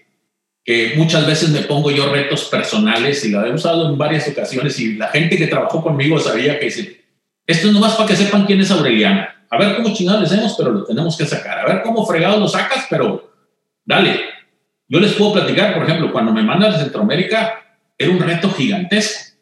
[0.68, 4.78] que muchas veces me pongo yo retos personales y lo he usado en varias ocasiones
[4.78, 7.06] y la gente que trabajó conmigo sabía que dice,
[7.46, 9.46] esto es nomás para que sepan quién es Aureliana.
[9.48, 11.60] A ver cómo chingados le hacemos, pero lo tenemos que sacar.
[11.60, 13.32] A ver cómo fregados lo sacas, pero
[13.82, 14.20] dale.
[14.86, 17.64] Yo les puedo platicar, por ejemplo, cuando me mandan a Centroamérica,
[17.96, 19.38] era un reto gigantesco.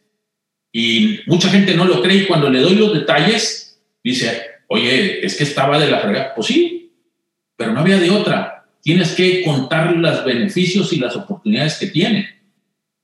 [0.70, 5.34] Y mucha gente no lo cree y cuando le doy los detalles, dice, oye, es
[5.34, 6.34] que estaba de la fregada.
[6.36, 6.92] Pues sí,
[7.56, 8.55] pero no había de otra
[8.87, 12.37] tienes que contar los beneficios y las oportunidades que tiene.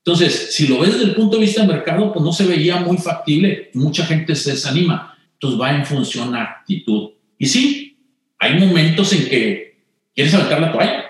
[0.05, 2.77] Entonces, si lo ves desde el punto de vista del mercado, pues no se veía
[2.77, 3.69] muy factible.
[3.75, 5.19] Mucha gente se desanima.
[5.33, 7.15] Entonces va en función a actitud.
[7.37, 7.99] Y sí,
[8.39, 9.83] hay momentos en que
[10.15, 11.05] quieres saltar la toalla.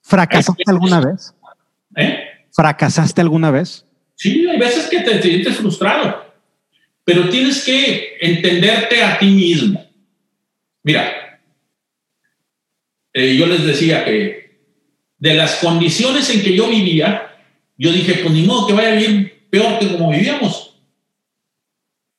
[0.00, 1.34] ¿Fracasaste alguna vez?
[1.96, 2.20] ¿Eh?
[2.52, 3.84] ¿Fracasaste alguna vez?
[4.14, 6.32] Sí, hay veces que te sientes frustrado,
[7.02, 9.84] pero tienes que entenderte a ti mismo.
[10.84, 11.23] Mira,
[13.14, 14.58] eh, yo les decía que
[15.18, 17.30] de las condiciones en que yo vivía,
[17.78, 20.76] yo dije, pues ni modo que vaya bien peor que como vivíamos.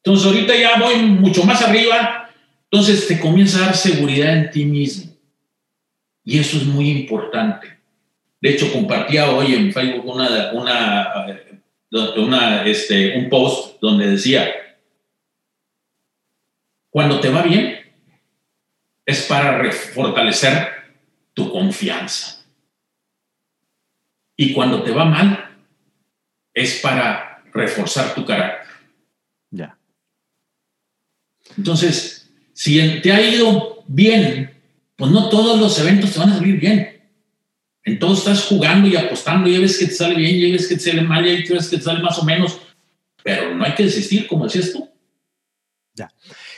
[0.04, 2.32] Entonces ahorita ya voy mucho más arriba,
[2.64, 5.14] entonces te comienza a dar seguridad en ti mismo.
[6.24, 7.78] Y eso es muy importante.
[8.42, 11.28] De hecho, compartía hoy en Facebook una, una,
[12.18, 14.50] una, este, un post donde decía,
[16.90, 17.80] cuando te va bien,
[19.06, 20.75] es para fortalecer
[21.36, 22.44] tu confianza.
[24.36, 25.56] Y cuando te va mal,
[26.54, 28.68] es para reforzar tu carácter.
[29.52, 29.78] Ya.
[31.58, 34.60] Entonces, si te ha ido bien,
[34.96, 37.04] pues no todos los eventos te van a salir bien.
[37.84, 40.82] Entonces estás jugando y apostando, y ves que te sale bien, y ves que te
[40.82, 42.60] sale mal, y ves que te sale más o menos,
[43.24, 44.90] pero no hay que desistir, como decías tú.
[45.94, 46.12] Ya.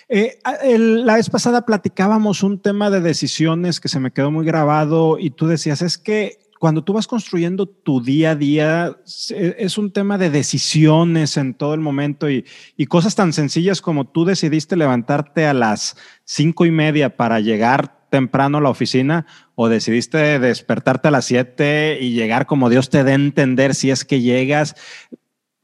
[0.09, 0.39] Eh,
[0.77, 5.31] la vez pasada platicábamos un tema de decisiones que se me quedó muy grabado y
[5.31, 8.97] tú decías, es que cuando tú vas construyendo tu día a día,
[9.29, 12.45] es un tema de decisiones en todo el momento y,
[12.87, 18.57] cosas tan sencillas como tú decidiste levantarte a las cinco y media para llegar temprano
[18.57, 23.11] a la oficina o decidiste despertarte a las siete y llegar como Dios te dé
[23.11, 24.75] a entender si es que llegas.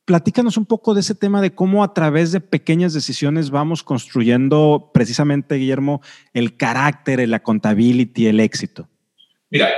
[0.06, 4.92] Platícanos un poco de ese tema de cómo a través de pequeñas decisiones vamos construyendo
[4.94, 6.02] precisamente, Guillermo,
[6.34, 8.90] el carácter, la contabilidad, el éxito.
[9.50, 9.70] Mira,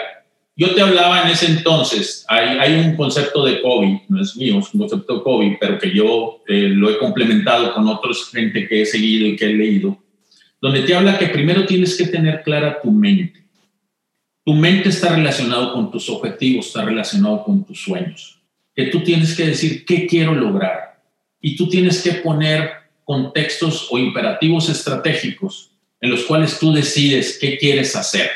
[0.57, 4.73] yo te hablaba en ese entonces, hay, un concepto de COVID, no es mío, es
[4.73, 8.81] un concepto de COVID, pero que yo eh, lo he complementado con otros gente que
[8.81, 10.01] he seguido y que he leído,
[10.61, 13.45] donde te habla que primero tienes que tener clara tu mente.
[14.45, 18.34] Tu mente está relacionado con tus objetivos, está relacionado con tus sueños.
[18.75, 21.01] Que tú tienes que decir qué quiero lograr
[21.41, 22.71] y tú tienes que poner
[23.03, 28.29] contextos o imperativos estratégicos en los cuales tú decides qué quieres hacer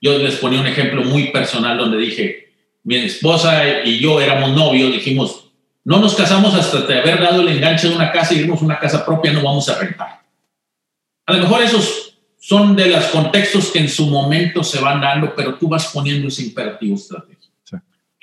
[0.00, 2.52] yo les ponía un ejemplo muy personal donde dije,
[2.84, 5.50] mi esposa y yo éramos novios, dijimos,
[5.84, 9.04] no nos casamos hasta haber dado el enganche de una casa y vimos una casa
[9.04, 10.20] propia, no vamos a rentar.
[11.26, 15.34] A lo mejor esos son de los contextos que en su momento se van dando,
[15.34, 17.35] pero tú vas poniendo ese imperativo estratégico.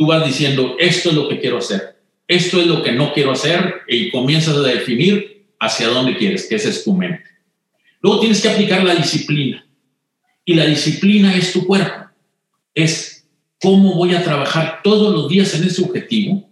[0.03, 1.95] Tú vas diciendo, esto es lo que quiero hacer,
[2.27, 6.55] esto es lo que no quiero hacer, y comienzas a definir hacia dónde quieres, que
[6.55, 7.23] esa es tu mente.
[8.01, 9.65] Luego tienes que aplicar la disciplina.
[10.43, 12.09] Y la disciplina es tu cuerpo.
[12.75, 13.25] Es
[13.61, 16.49] cómo voy a trabajar todos los días en ese objetivo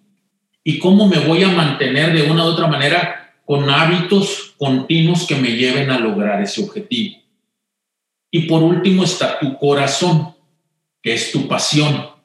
[0.64, 5.36] y cómo me voy a mantener de una u otra manera con hábitos continuos que
[5.36, 7.18] me lleven a lograr ese objetivo.
[8.32, 10.34] Y por último está tu corazón,
[11.04, 12.21] que es tu pasión,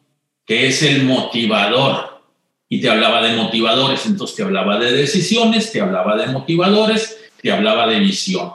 [0.47, 2.23] que es el motivador.
[2.69, 7.53] Y te hablaba de motivadores, entonces te hablaba de decisiones, te hablaba de motivadores, te
[7.53, 8.53] hablaba de visión.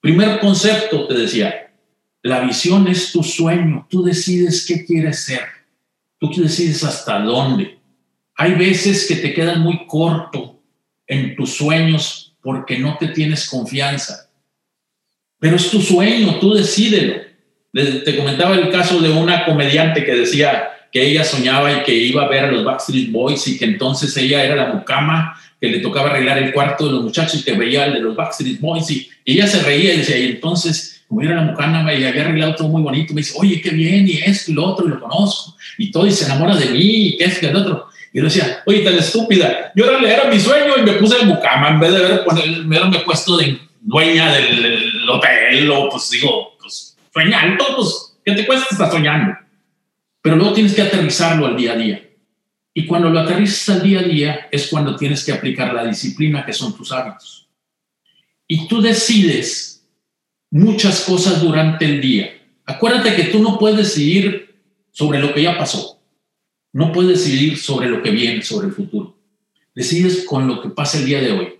[0.00, 1.72] Primer concepto, te decía,
[2.22, 5.42] la visión es tu sueño, tú decides qué quieres ser,
[6.18, 7.78] tú decides hasta dónde.
[8.34, 10.60] Hay veces que te quedan muy corto
[11.06, 14.30] en tus sueños porque no te tienes confianza.
[15.38, 17.22] Pero es tu sueño, tú decídelo.
[17.72, 22.24] Te comentaba el caso de una comediante que decía que ella soñaba y que iba
[22.24, 25.78] a ver a los Backstreet Boys y que entonces ella era la mucama que le
[25.78, 28.90] tocaba arreglar el cuarto de los muchachos y que veía al de los Backstreet Boys
[28.90, 32.54] y, ella se reía y decía, y entonces como era la mucana y había arreglado
[32.54, 34.98] todo muy bonito, me dice, oye, qué bien, y esto y lo otro, y lo
[34.98, 37.88] conozco, y todo, y se enamora de mí, y qué es que el otro.
[38.14, 41.68] Y yo decía, oye, tan estúpida, yo era, mi sueño y me puse en mucama,
[41.68, 47.64] en vez de haber, haberme puesto de dueña del, hotel, o pues digo, pues soñando,
[47.76, 48.68] pues, ¿qué te cuesta?
[48.70, 49.34] Estás soñando.
[50.22, 52.08] Pero luego tienes que aterrizarlo al día a día.
[52.72, 56.46] Y cuando lo aterrizas al día a día es cuando tienes que aplicar la disciplina
[56.46, 57.48] que son tus hábitos.
[58.46, 59.86] Y tú decides
[60.50, 62.30] muchas cosas durante el día.
[62.64, 64.54] Acuérdate que tú no puedes decidir
[64.90, 66.00] sobre lo que ya pasó.
[66.72, 69.18] No puedes decidir sobre lo que viene, sobre el futuro.
[69.74, 71.54] Decides con lo que pasa el día de hoy.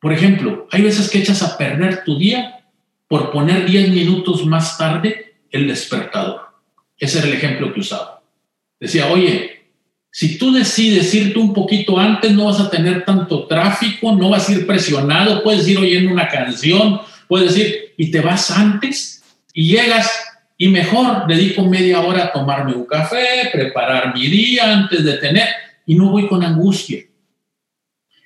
[0.00, 2.66] Por ejemplo, hay veces que echas a perder tu día
[3.08, 6.45] por poner 10 minutos más tarde el despertador.
[6.98, 8.22] Ese era el ejemplo que usaba.
[8.80, 9.64] Decía, oye,
[10.10, 14.48] si tú decides irte un poquito antes, no vas a tener tanto tráfico, no vas
[14.48, 19.68] a ir presionado, puedes ir oyendo una canción, Puedes ir y te vas antes y
[19.68, 20.10] llegas
[20.56, 25.48] y mejor dedico media hora a tomarme un café, preparar mi día antes de tener
[25.84, 27.04] y no voy con angustia.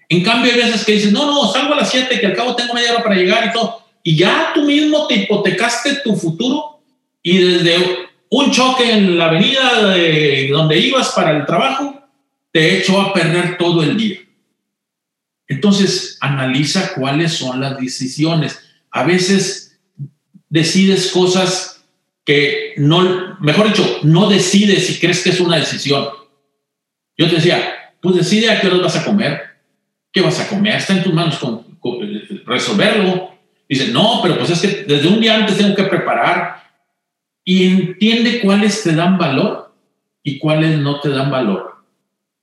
[0.09, 2.57] En cambio, hay veces que dices, no, no, salgo a las 7, que al cabo
[2.57, 3.85] tengo media hora para llegar y todo.
[4.03, 6.81] Y ya tú mismo te hipotecaste tu futuro
[7.23, 7.77] y desde
[8.31, 12.01] un choque en la avenida de donde ibas para el trabajo,
[12.53, 14.19] te echó a perder todo el día.
[15.49, 19.79] Entonces, analiza cuáles son las decisiones a veces
[20.49, 21.85] decides cosas
[22.25, 26.09] que no, mejor dicho, no decides si crees que es una decisión.
[27.17, 29.41] Yo te decía, pues decide a qué hora vas a comer,
[30.13, 31.65] qué vas a comer, está en tus manos con,
[32.47, 33.31] resolverlo.
[33.69, 36.60] Dice, no, pero pues es que desde un día antes tengo que preparar
[37.45, 39.73] y entiende cuáles te dan valor
[40.23, 41.71] y cuáles no te dan valor.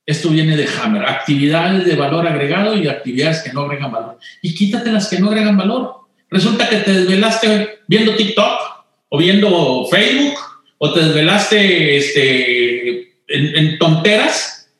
[0.04, 4.18] Esto viene de Hammer, actividades de valor agregado y actividades que no agregan valor.
[4.40, 5.96] Y quítate las que no agregan valor.
[6.30, 8.58] Resulta que te desvelaste viendo TikTok
[9.10, 10.34] o viendo Facebook
[10.78, 14.70] o te desvelaste este, en, tonteras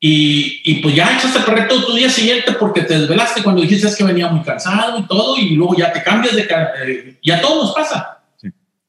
[0.00, 3.62] y, y, pues ya echaste a perder todo tu día siguiente porque te desvelaste cuando
[3.62, 6.48] dijiste que venía muy cansado y todo y luego ya te cambias de...
[6.86, 8.21] Eh, y a todos nos pasa.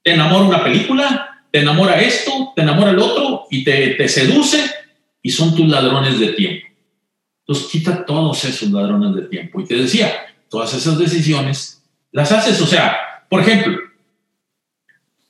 [0.03, 4.59] Te enamora una película, te enamora esto, te enamora el otro y te, seduce
[5.21, 6.67] y son tus ladrones de tiempo.
[7.39, 9.61] Entonces quita todos esos ladrones de tiempo.
[9.61, 10.11] Y te decía,
[10.49, 13.77] todas esas decisiones las haces, o sea, por ejemplo,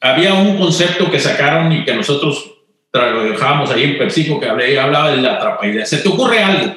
[0.02, 2.52] había un concepto que sacaron y que nosotros
[2.92, 5.86] trabajábamos ahí en Persico que hablaba de la atrapaidea.
[5.86, 6.76] ¿Se te ocurre algo?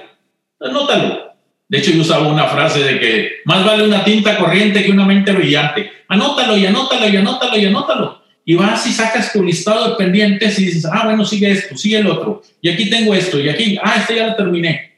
[0.61, 1.26] Anótalo.
[1.69, 5.05] De hecho, yo usaba una frase de que más vale una tinta corriente que una
[5.05, 5.91] mente brillante.
[6.09, 8.23] Anótalo y anótalo y anótalo y anótalo.
[8.45, 11.99] Y vas y sacas tu listado de pendientes y dices, ah, bueno, sigue esto, sigue
[11.99, 12.43] el otro.
[12.61, 14.93] Y aquí tengo esto, y aquí, ah, este ya lo terminé.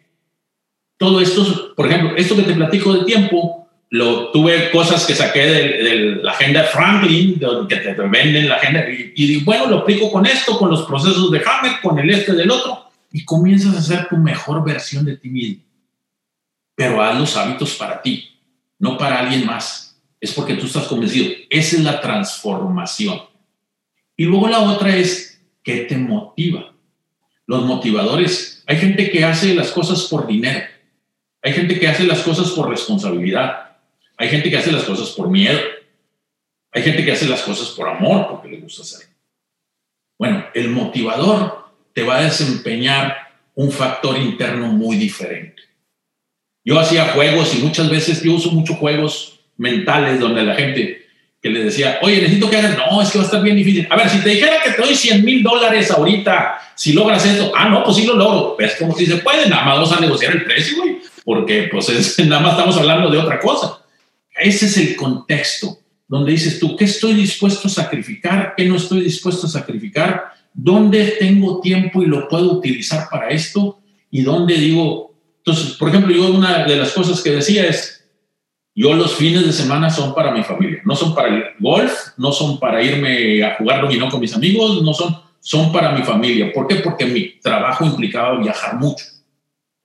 [0.98, 5.46] Todo esto, por ejemplo, esto que te platico del tiempo, lo, tuve cosas que saqué
[5.46, 10.58] de, la agenda Franklin, que te venden la agenda, y, bueno, lo aplico con esto,
[10.58, 14.18] con los procesos de Hammer, con el este del otro, y comienzas a hacer tu
[14.18, 15.62] mejor versión de ti mismo.
[16.78, 18.30] Pero haz los hábitos para ti,
[18.78, 20.00] no para alguien más.
[20.20, 21.34] Es porque tú estás convencido.
[21.50, 23.20] Esa es la transformación.
[24.16, 26.72] Y luego la otra es, ¿qué te motiva?
[27.46, 30.66] Los motivadores, hay gente que hace las cosas por dinero,
[31.42, 33.76] hay gente que hace las cosas por responsabilidad,
[34.16, 35.58] hay gente que hace las cosas por miedo.
[36.70, 39.08] Hay gente que hace las cosas por amor, porque le gusta hacer.
[40.18, 43.16] Bueno, el motivador te va a desempeñar
[43.54, 45.67] un factor interno muy diferente.
[46.64, 51.06] Yo hacía juegos y muchas veces yo uso muchos juegos mentales donde la gente
[51.40, 53.86] que le decía, oye, necesito que hagas, no, es que va a estar bien difícil.
[53.90, 57.52] A ver, si te dijera que te doy 100 mil dólares ahorita, si logras esto,
[57.56, 58.56] ah, no, pues sí lo logro.
[58.58, 62.18] Es como si se puede, nada más vamos a negociar el precio, güey, porque pues
[62.26, 63.78] nada más estamos hablando de otra cosa.
[64.34, 68.54] Ese es el contexto donde dices tú, ¿qué estoy dispuesto a sacrificar?
[68.56, 70.32] ¿Qué no estoy dispuesto a sacrificar?
[70.54, 73.78] ¿Dónde tengo tiempo y lo puedo utilizar para esto?
[74.10, 75.07] ¿Y dónde digo?
[75.48, 78.04] Entonces, por ejemplo, yo una de las cosas que decía es,
[78.74, 82.32] yo los fines de semana son para mi familia, no son para el golf, no
[82.32, 86.52] son para irme a jugar dominó con mis amigos, no son, son para mi familia.
[86.52, 86.76] ¿Por qué?
[86.76, 89.06] Porque mi trabajo implicaba viajar mucho.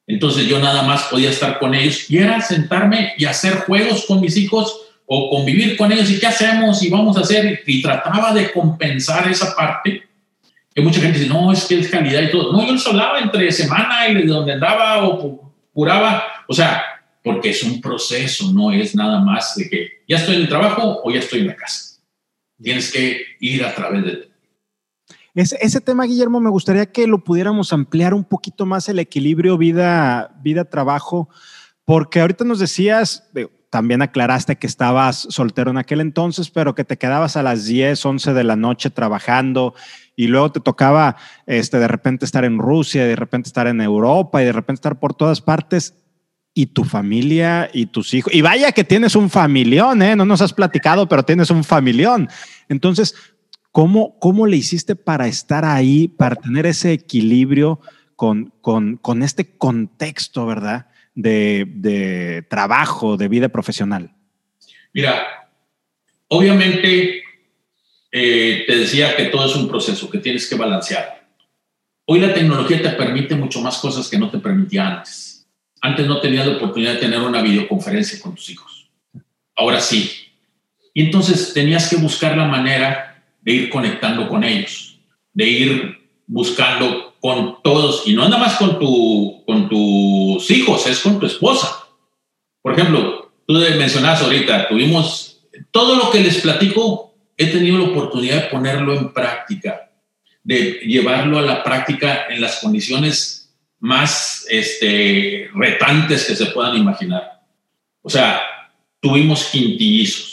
[0.06, 4.20] Entonces yo nada más podía estar con ellos y era sentarme y hacer juegos con
[4.20, 8.34] mis hijos o convivir con ellos y qué hacemos y vamos a hacer y trataba
[8.34, 10.04] de compensar esa parte
[10.76, 12.52] que mucha gente dice, no, es que es calidad y todo.
[12.52, 16.84] No, yo les hablaba entre semana y de donde andaba o curaba, o sea,
[17.24, 21.02] porque es un proceso, no es nada más de que ya estoy en el trabajo
[21.04, 22.02] o ya estoy en la casa.
[22.62, 24.34] Tienes que ir a través de
[25.36, 30.32] ese, tema, Guillermo, me gustaría que lo pudiéramos ampliar un poquito más el equilibrio vida,
[30.44, 31.28] vida, trabajo,
[31.86, 33.32] porque ahorita nos decías,
[33.74, 38.06] también aclaraste que estabas soltero en aquel entonces, pero que te quedabas a las 10,
[38.06, 39.74] 11 de la noche trabajando
[40.16, 41.16] y luego te tocaba
[41.48, 45.00] este, de repente estar en Rusia, de repente estar en Europa y de repente estar
[45.00, 45.96] por todas partes
[46.54, 48.32] y tu familia y tus hijos.
[48.32, 50.16] Y vaya que tienes un familión, ¿eh?
[50.16, 52.30] No nos has platicado, pero tienes un familión.
[52.70, 53.16] Entonces,
[53.72, 57.80] ¿Cómo, ¿Cómo le hiciste para estar ahí, para tener ese equilibrio
[58.16, 64.12] con, con, con este contexto, verdad, de, de, trabajo, de vida profesional?
[64.94, 65.50] Mira,
[66.28, 67.24] obviamente
[68.12, 71.28] eh, te decía que todo es un proceso, que tienes que balancear.
[72.06, 75.48] Hoy la tecnología te permite mucho más cosas que no te permitía antes.
[75.82, 78.90] Antes no tenías la oportunidad de tener una videoconferencia con tus hijos.
[79.56, 80.12] Ahora sí.
[80.94, 85.00] Y entonces tenías que buscar la manera de ir conectando con ellos,
[85.34, 85.98] de ir
[86.28, 91.26] buscando con todos, y no nada más con, tu, con tus hijos, es con tu
[91.26, 91.88] esposa.
[92.62, 95.40] Por ejemplo, tú mencionabas ahorita, tuvimos
[95.72, 99.90] todo lo que les platico, he tenido la oportunidad de ponerlo en práctica,
[100.44, 107.42] de llevarlo a la práctica en las condiciones más este, retantes que se puedan imaginar.
[108.02, 108.42] O sea,
[109.00, 110.33] tuvimos quintillizos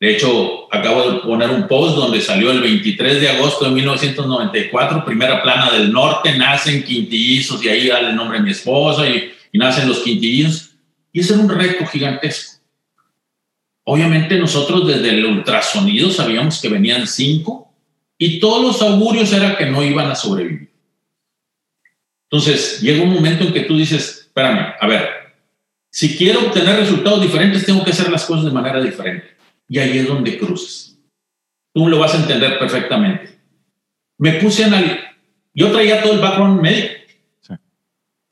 [0.00, 5.04] de hecho, acabo de poner un post donde salió el 23 de agosto de 1994,
[5.04, 9.30] primera plana del norte, nacen quintillizos y ahí da el nombre a mi esposa y,
[9.52, 10.70] nacen los quintillizos.
[11.12, 12.62] Y ese era un reto gigantesco.
[13.84, 17.70] Obviamente nosotros desde el ultrasonido sabíamos que venían cinco
[18.16, 20.70] y todos los augurios era que no iban a sobrevivir.
[22.30, 25.10] Entonces llega un momento en que tú dices, espérame, a ver,
[25.90, 29.39] si quiero obtener resultados diferentes tengo que hacer las cosas de manera diferente
[29.70, 30.98] y ahí es donde cruzas.
[31.72, 33.38] Tú lo vas a entender perfectamente.
[34.18, 35.14] Me puse a analizar.
[35.54, 36.94] Yo traía todo el background médico.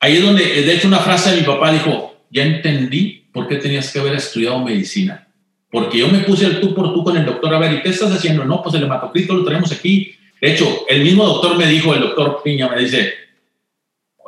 [0.00, 3.56] Ahí es donde, de hecho, una frase de mi papá dijo: Ya entendí por qué
[3.56, 5.28] tenías que haber estudiado medicina.
[5.70, 7.54] Porque yo me puse al tú por tú con el doctor.
[7.54, 8.44] A ver, ¿y qué estás haciendo?
[8.44, 10.16] No, pues el hematocrito lo tenemos aquí.
[10.40, 13.14] De hecho, el mismo doctor me dijo, el doctor Piña me dice,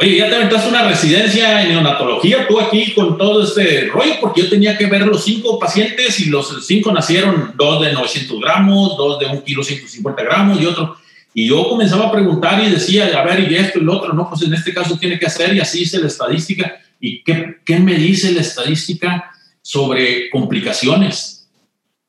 [0.00, 4.42] oye, ya te aventaste una residencia en neonatología, tú aquí con todo este rollo, porque
[4.42, 8.96] yo tenía que ver los cinco pacientes y los cinco nacieron, dos de 900 gramos,
[8.96, 10.96] dos de un kilo 150 gramos y otro.
[11.34, 14.28] Y yo comenzaba a preguntar y decía, a ver, y esto y lo otro, no,
[14.28, 16.80] pues en este caso tiene que hacer y así hice la estadística.
[16.98, 19.30] ¿Y qué, qué me dice la estadística
[19.62, 21.48] sobre complicaciones?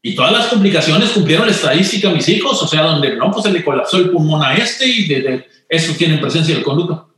[0.02, 3.52] Y todas las complicaciones cumplieron la estadística mis hijos, o sea, donde no, pues se
[3.52, 7.11] le colapsó el pulmón a este y de, eso tienen presencia del conducto.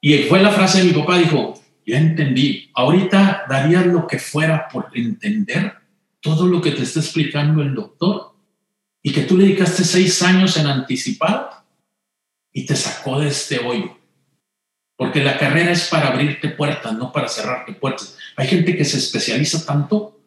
[0.00, 4.68] Y fue la frase de mi papá, dijo, ya entendí, ahorita darías lo que fuera
[4.68, 5.74] por entender
[6.20, 8.34] todo lo que te está explicando el doctor
[9.02, 11.50] y que tú le dedicaste seis años en anticipado
[12.52, 13.98] y te sacó de este hoyo.
[14.96, 18.16] Porque la carrera es para abrirte puertas, no para cerrarte puertas.
[18.36, 20.18] Hay gente que se especializa tanto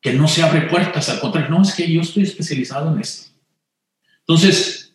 [0.00, 3.32] que no se abre puertas, al contrario, no, es que yo estoy especializado en esto.
[4.20, 4.94] Entonces,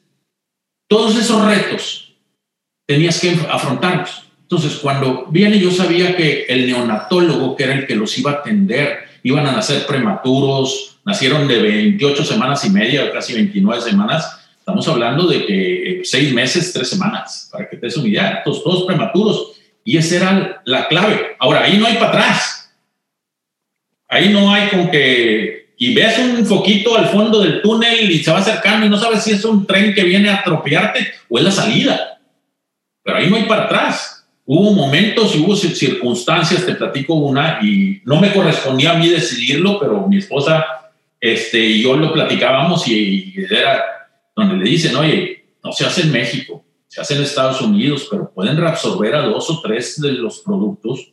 [0.87, 2.08] todos esos retos
[2.89, 4.23] tenías que afrontarlos.
[4.41, 8.33] Entonces, cuando viene, yo sabía que el neonatólogo, que era el que los iba a
[8.35, 14.39] atender, iban a nacer prematuros, nacieron de 28 semanas y media, casi 29 semanas.
[14.57, 18.41] Estamos hablando de que seis meses, tres semanas, para que te des una idea.
[18.43, 19.51] Todos prematuros.
[19.85, 21.35] Y esa era la clave.
[21.37, 22.73] Ahora, ahí no hay para atrás.
[24.07, 25.75] Ahí no hay con que...
[25.77, 29.23] Y ves un foquito al fondo del túnel y se va acercando y no sabes
[29.23, 32.18] si es un tren que viene a atropellarte o es la salida.
[33.09, 34.23] Pero ahí no hay para atrás.
[34.45, 39.79] Hubo momentos y hubo circunstancias, te platico una, y no me correspondía a mí decidirlo,
[39.79, 40.63] pero mi esposa
[41.19, 43.83] este, y yo lo platicábamos y, era
[44.35, 48.31] donde le dicen, oye, no se hace en México, se hace en Estados Unidos, pero
[48.31, 51.11] pueden reabsorber a dos o tres de los productos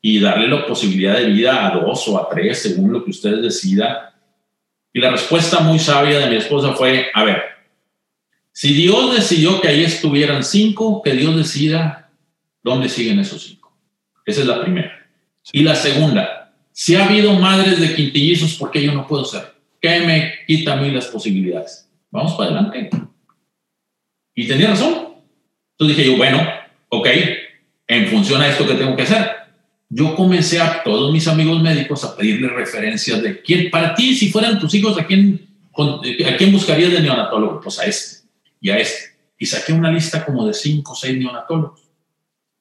[0.00, 3.42] y darle la posibilidad de vida a dos o a tres, según lo que ustedes
[3.42, 3.96] decidan.
[4.92, 7.42] Y la respuesta muy sabia de mi esposa fue, a ver,
[8.54, 12.12] si Dios decidió que ahí estuvieran cinco, que Dios decida
[12.62, 13.76] dónde siguen esos cinco.
[14.24, 15.08] Esa es la primera.
[15.52, 19.54] Y la segunda, si ha habido madres de quintillizos, ¿por qué yo no puedo ser?
[19.80, 21.90] ¿Qué me quita a mí las posibilidades?
[22.12, 22.90] Vamos para adelante.
[24.36, 25.14] Y tenía razón.
[25.72, 26.40] Entonces dije yo, bueno,
[26.90, 27.08] ok,
[27.88, 29.32] en función a esto que tengo que hacer,
[29.88, 34.30] yo comencé a todos mis amigos médicos a pedirle referencias de quién, para ti, si
[34.30, 35.44] fueran tus hijos, ¿a quién,
[35.76, 37.60] a quién buscarías de neonatólogo?
[37.60, 38.23] Pues a este
[38.70, 39.14] este.
[39.38, 41.82] Y saqué una lista como de cinco o seis neonatólogos.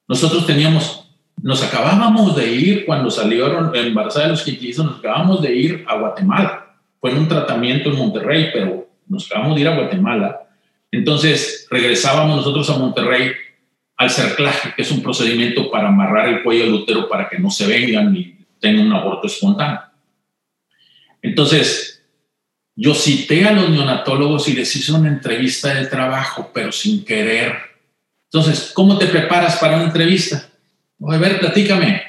[0.07, 1.09] Nosotros teníamos,
[1.41, 5.97] nos acabábamos de ir cuando salieron embarazadas de los quintillizos, nos acabamos de ir a
[5.97, 6.75] Guatemala.
[6.99, 10.47] Fue un tratamiento en Monterrey, pero nos acabamos de ir a Guatemala.
[10.91, 13.31] Entonces regresábamos nosotros a Monterrey
[13.97, 17.49] al cerclaje, que es un procedimiento para amarrar el cuello del útero para que no
[17.49, 19.81] se vengan y tengan un aborto espontáneo.
[21.21, 22.02] Entonces,
[22.75, 27.55] yo cité a los neonatólogos y les hice una entrevista de trabajo, pero sin querer.
[28.31, 30.49] Entonces, ¿cómo te preparas para una entrevista?
[31.07, 32.01] A ver, platícame.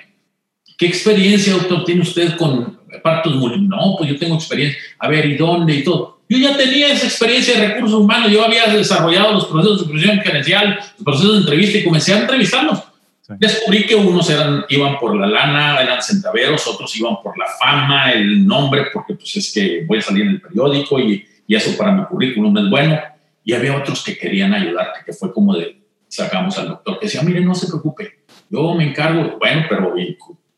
[0.78, 3.68] ¿Qué experiencia, doctor, tiene usted con partos múltiples?
[3.68, 4.80] No, pues yo tengo experiencia.
[4.98, 5.74] A ver, ¿y dónde?
[5.74, 6.22] Y todo.
[6.28, 10.20] Yo ya tenía esa experiencia de recursos humanos, yo había desarrollado los procesos de supervisión
[10.20, 12.78] gerencial, los procesos de entrevista y comencé a entrevistarlos.
[13.26, 18.12] Descubrí que unos eran, iban por la lana, eran centaveros, otros iban por la fama,
[18.12, 21.76] el nombre, porque pues es que voy a salir en el periódico y, y eso
[21.76, 23.00] para mi currículum es bueno.
[23.42, 27.22] Y había otros que querían ayudarte, que fue como de, sacamos al doctor, que decía,
[27.22, 29.94] mire, no se preocupe, yo me encargo, bueno, pero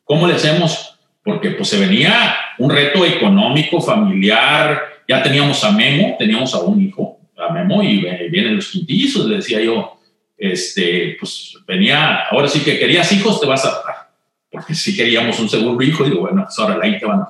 [0.04, 0.98] ¿cómo le hacemos?
[1.22, 6.80] Porque pues se venía un reto económico, familiar, ya teníamos a Memo, teníamos a un
[6.80, 9.95] hijo, a Memo, y vienen los quintillizos, le decía yo,
[10.36, 14.10] este, pues venía, ahora sí que querías hijos, te vas a dar,
[14.50, 17.24] porque si queríamos un segundo hijo, digo, bueno, pues ahora ahí te van.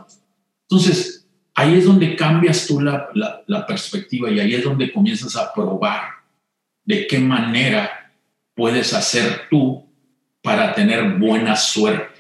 [0.63, 5.53] Entonces, ahí es donde cambias tú la, la, perspectiva y ahí es donde comienzas a
[5.53, 6.03] probar
[6.85, 8.13] de qué manera
[8.55, 9.85] puedes hacer tú
[10.43, 12.15] para tener buena suerte.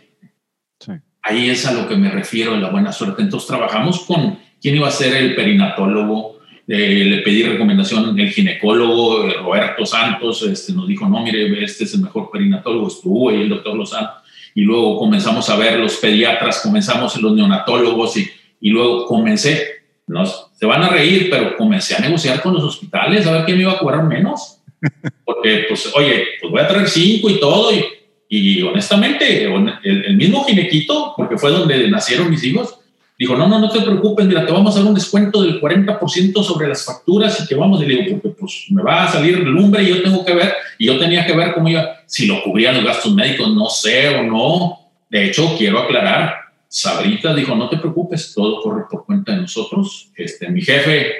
[1.22, 3.22] Ahí es a lo que me refiero en la buena suerte.
[3.22, 6.35] Entonces trabajamos con quién iba a ser el perinatólogo.
[6.68, 11.84] Eh, le pedí recomendación el ginecólogo eh, Roberto Santos, este, nos dijo, no, mire, este
[11.84, 14.10] es el mejor perinatólogo, estuvo ahí el doctor Lozano.
[14.54, 18.28] Y luego comenzamos a ver los pediatras, comenzamos los neonatólogos y,
[18.60, 19.64] y luego comencé,
[20.08, 23.58] nos, se van a reír, pero comencé a negociar con los hospitales a ver quién
[23.58, 24.60] me iba a cobrar menos.
[25.24, 27.70] Porque, pues, oye, pues voy a traer cinco y todo.
[27.72, 27.84] Y,
[28.28, 32.80] y honestamente, el, el mismo ginequito, porque fue donde nacieron mis hijos,
[33.18, 36.42] Dijo, no, no, no te preocupes, mira, te vamos a dar un descuento del 40%
[36.42, 39.38] sobre las facturas y que vamos, y le digo, porque pues me va a salir
[39.38, 42.42] lumbre y yo tengo que ver, y yo tenía que ver cómo iba, si lo
[42.42, 44.80] cubrían los gastos médicos, no sé o no.
[45.08, 46.34] De hecho, quiero aclarar,
[46.68, 50.10] Sabrita dijo, no te preocupes, todo corre por cuenta de nosotros.
[50.14, 51.10] Este, mi jefe,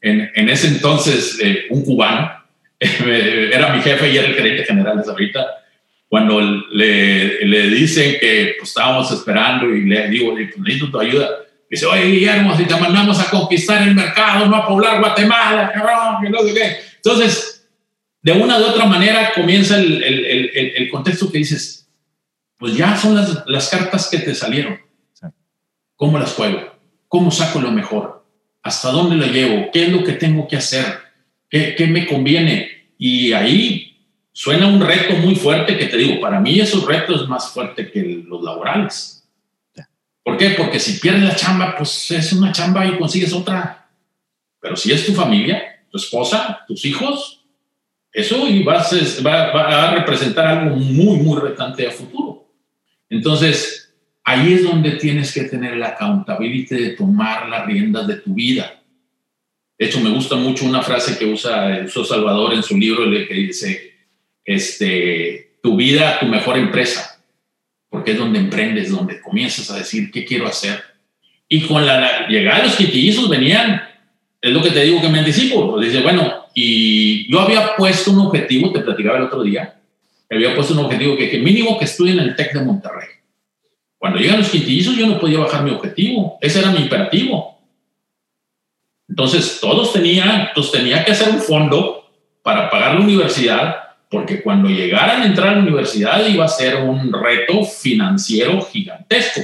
[0.00, 2.32] en, en ese entonces eh, un cubano,
[2.80, 5.46] era mi jefe y era el gerente general de ahorita,
[6.08, 11.28] cuando le, le dicen que pues, estábamos esperando y le digo, pues, necesito tu ayuda,
[11.68, 15.72] dice, oye Guillermo, si te mandamos a conquistar el mercado, no a poblar Guatemala,
[16.22, 16.76] que no sé qué.
[16.96, 17.68] Entonces,
[18.22, 21.88] de una u otra manera comienza el, el, el, contexto que dices,
[22.58, 24.80] pues ya son las, las cartas que te salieron.
[25.96, 26.76] ¿Cómo las juego?
[27.08, 28.26] ¿Cómo saco lo mejor?
[28.62, 29.70] ¿Hasta dónde lo llevo?
[29.72, 30.84] ¿Qué es lo que tengo que hacer?
[31.48, 32.88] ¿Qué, qué me conviene?
[32.98, 33.95] Y ahí
[34.36, 37.90] suena un reto muy fuerte que te digo, para mí esos retos es más fuerte
[37.90, 39.26] que los laborales.
[40.22, 40.50] ¿Por qué?
[40.50, 43.88] Porque si pierdes la chamba, pues es una chamba y consigues otra.
[44.60, 47.46] Pero si es tu familia, tu esposa, tus hijos,
[48.12, 52.46] eso va a, va a representar algo muy, muy retante a futuro.
[53.08, 58.34] Entonces, ahí es donde tienes que tener la accountability de tomar las riendas de tu
[58.34, 58.82] vida.
[59.78, 63.32] De hecho, me gusta mucho una frase que usa, usa Salvador en su libro, que
[63.32, 63.95] dice,
[64.46, 67.20] este, tu vida, tu mejor empresa,
[67.90, 70.80] porque es donde emprendes, donde comienzas a decir qué quiero hacer.
[71.48, 73.82] Y con la, llegada de los quitillizos venían,
[74.40, 78.12] es lo que te digo que me anticipo, pues dice, bueno, y yo había puesto
[78.12, 79.78] un objetivo, te platicaba el otro día,
[80.30, 83.08] había puesto un objetivo que, que mínimo que estudien en el TEC de Monterrey.
[83.98, 87.58] Cuando llegan los quintillizos yo no podía bajar mi objetivo, ese era mi imperativo.
[89.08, 92.10] Entonces todos tenían, entonces tenía que hacer un fondo
[92.42, 96.76] para pagar la universidad porque cuando llegaran a entrar a la universidad iba a ser
[96.76, 99.40] un reto financiero gigantesco,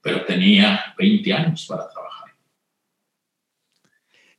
[0.00, 2.02] pero tenía 20 años para trabajar.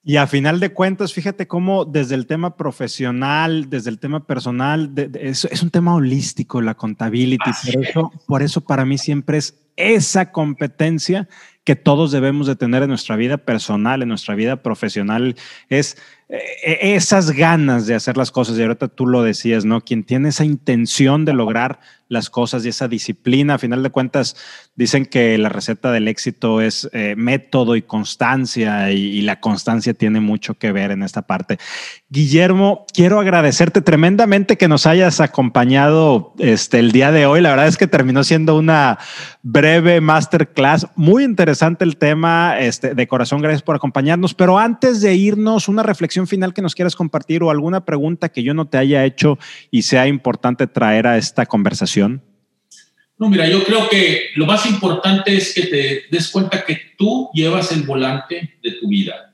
[0.05, 4.91] Y a final de cuentas, fíjate cómo desde el tema profesional, desde el tema personal,
[5.13, 7.45] es, un tema holístico la contabilidad.
[7.73, 11.29] Por eso, por eso para mí siempre es esa competencia
[11.63, 15.35] que todos debemos de tener en nuestra vida personal, en nuestra vida profesional,
[15.69, 15.97] es
[16.63, 18.57] esas ganas de hacer las cosas.
[18.57, 19.81] Y ahorita tú lo decías, ¿no?
[19.81, 21.79] Quien tiene esa intención de lograr
[22.13, 24.37] las cosas y esa disciplina, a final de cuentas,
[24.75, 30.19] dicen que la receta del éxito es eh, método y constancia y, la constancia tiene
[30.19, 31.57] mucho que ver en esta parte.
[32.09, 37.39] Guillermo, quiero agradecerte tremendamente que nos hayas acompañado este, el día de hoy.
[37.39, 38.99] La verdad es que terminó siendo una
[39.43, 45.15] breve masterclass, muy interesante el tema, este, de corazón, gracias por acompañarnos, pero antes de
[45.15, 48.77] irnos, una reflexión final que nos quieras compartir o alguna pregunta que yo no te
[48.77, 49.37] haya hecho
[49.71, 52.02] y sea importante traer a esta conversación.
[53.17, 57.29] No, mira, yo creo que lo más importante es que te des cuenta que tú
[57.33, 59.33] llevas el volante de tu vida.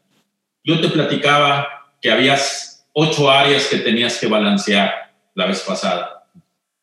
[0.63, 1.67] Yo te platicaba
[2.01, 6.27] que habías ocho áreas que tenías que balancear la vez pasada.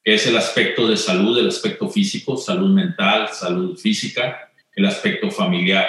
[0.03, 5.87] Es el aspecto de salud, el aspecto físico, salud mental, salud física, el aspecto familiar,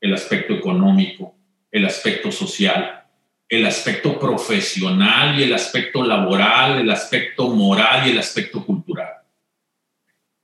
[0.00, 1.34] el aspecto económico,
[1.70, 3.04] el aspecto social,
[3.48, 9.15] el aspecto profesional y el aspecto laboral, el aspecto moral y el aspecto cultural.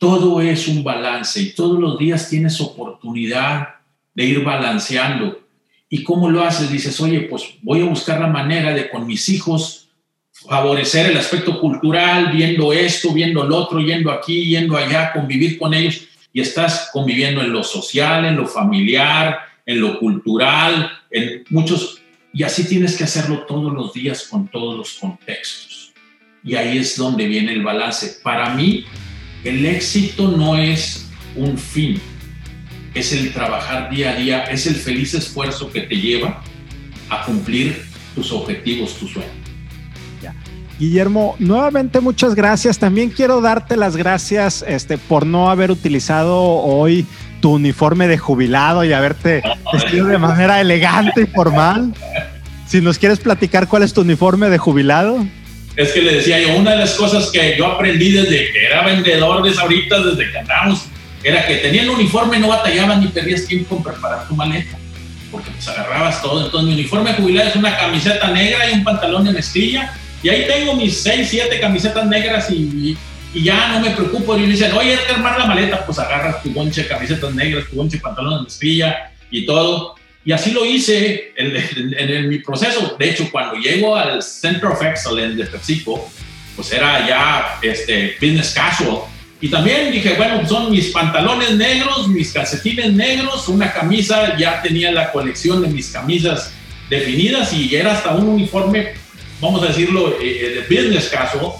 [0.02, 3.68] Todo es un balance y todos los días tienes oportunidad
[4.12, 5.42] de ir balanceando.
[5.88, 6.72] ¿Y cómo lo haces?
[6.72, 9.90] Dices, oye, pues voy a buscar la manera de con mis hijos
[10.32, 15.72] favorecer el aspecto cultural, viendo esto, viendo lo otro, yendo aquí, yendo allá, convivir con
[15.72, 16.08] ellos.
[16.32, 22.02] Y estás conviviendo en lo social, en lo familiar, en lo cultural, en muchos...
[22.32, 25.92] Y así tienes que hacerlo todos los días con todos los contextos.
[26.42, 28.18] Y ahí es donde viene el balance.
[28.20, 28.84] Para mí,
[29.44, 32.00] el éxito no es un fin,
[32.94, 36.42] es el trabajar día a día, es el feliz esfuerzo que te lleva
[37.08, 37.82] a cumplir
[38.14, 39.32] tus objetivos, tus sueños.
[40.78, 42.78] Guillermo, nuevamente muchas gracias.
[42.78, 47.06] También quiero darte las gracias este, por no haber utilizado hoy
[47.40, 51.94] tu uniforme de jubilado y haberte vestido de manera elegante y formal.
[52.66, 55.24] Si nos quieres platicar cuál es tu uniforme de jubilado
[55.76, 58.84] es que le decía yo, una de las cosas que yo aprendí desde que era
[58.84, 60.86] vendedor de ahorita, desde que andamos,
[61.22, 64.76] era que tenían uniforme, no batallabas ni perdías tiempo en preparar tu maleta,
[65.30, 66.44] porque pues agarrabas todo.
[66.44, 70.46] Entonces mi uniforme jubilado es una camiseta negra y un pantalón de mezclilla, y ahí
[70.46, 72.96] tengo mis seis, siete camisetas negras y,
[73.34, 74.36] y ya no me preocupo.
[74.36, 77.64] Y me dicen, oye, hay armar la maleta, pues agarras tu bonche de camisetas negras,
[77.68, 79.96] tu bonche de pantalón de mezclilla y todo.
[80.24, 82.96] Y así lo hice en, mi proceso.
[82.98, 86.08] De hecho, cuando llego al Center of Excellence de PepsiCo,
[86.54, 88.98] pues era ya este, business casual.
[89.40, 94.92] Y también dije, bueno, son mis pantalones negros, mis calcetines negros, una camisa, ya tenía
[94.92, 96.52] la colección de mis camisas
[96.88, 98.92] definidas y era hasta un uniforme,
[99.40, 101.54] vamos a decirlo, eh, de business casual.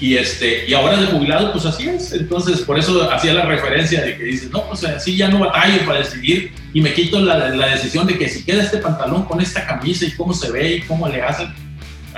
[0.00, 2.12] Y, este, y ahora de jubilado, pues así es.
[2.12, 5.84] Entonces, por eso hacía la referencia de que dices, no, pues así ya no batallo
[5.84, 9.40] para decidir y me quito la, la decisión de que si queda este pantalón con
[9.40, 11.52] esta camisa y cómo se ve y cómo le hacen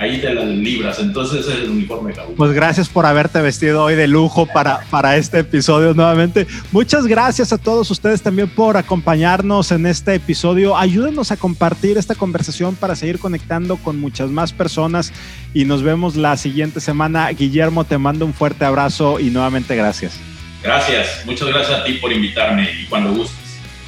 [0.01, 0.99] ahí te las libras.
[0.99, 2.33] Entonces es el uniforme Cabo.
[2.35, 6.47] Pues gracias por haberte vestido hoy de lujo para, para este episodio nuevamente.
[6.71, 10.75] Muchas gracias a todos ustedes también por acompañarnos en este episodio.
[10.75, 15.13] Ayúdenos a compartir esta conversación para seguir conectando con muchas más personas
[15.53, 17.29] y nos vemos la siguiente semana.
[17.29, 20.19] Guillermo, te mando un fuerte abrazo y nuevamente gracias.
[20.63, 23.37] Gracias, muchas gracias a ti por invitarme y cuando gustes.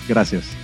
[0.08, 0.63] Gracias.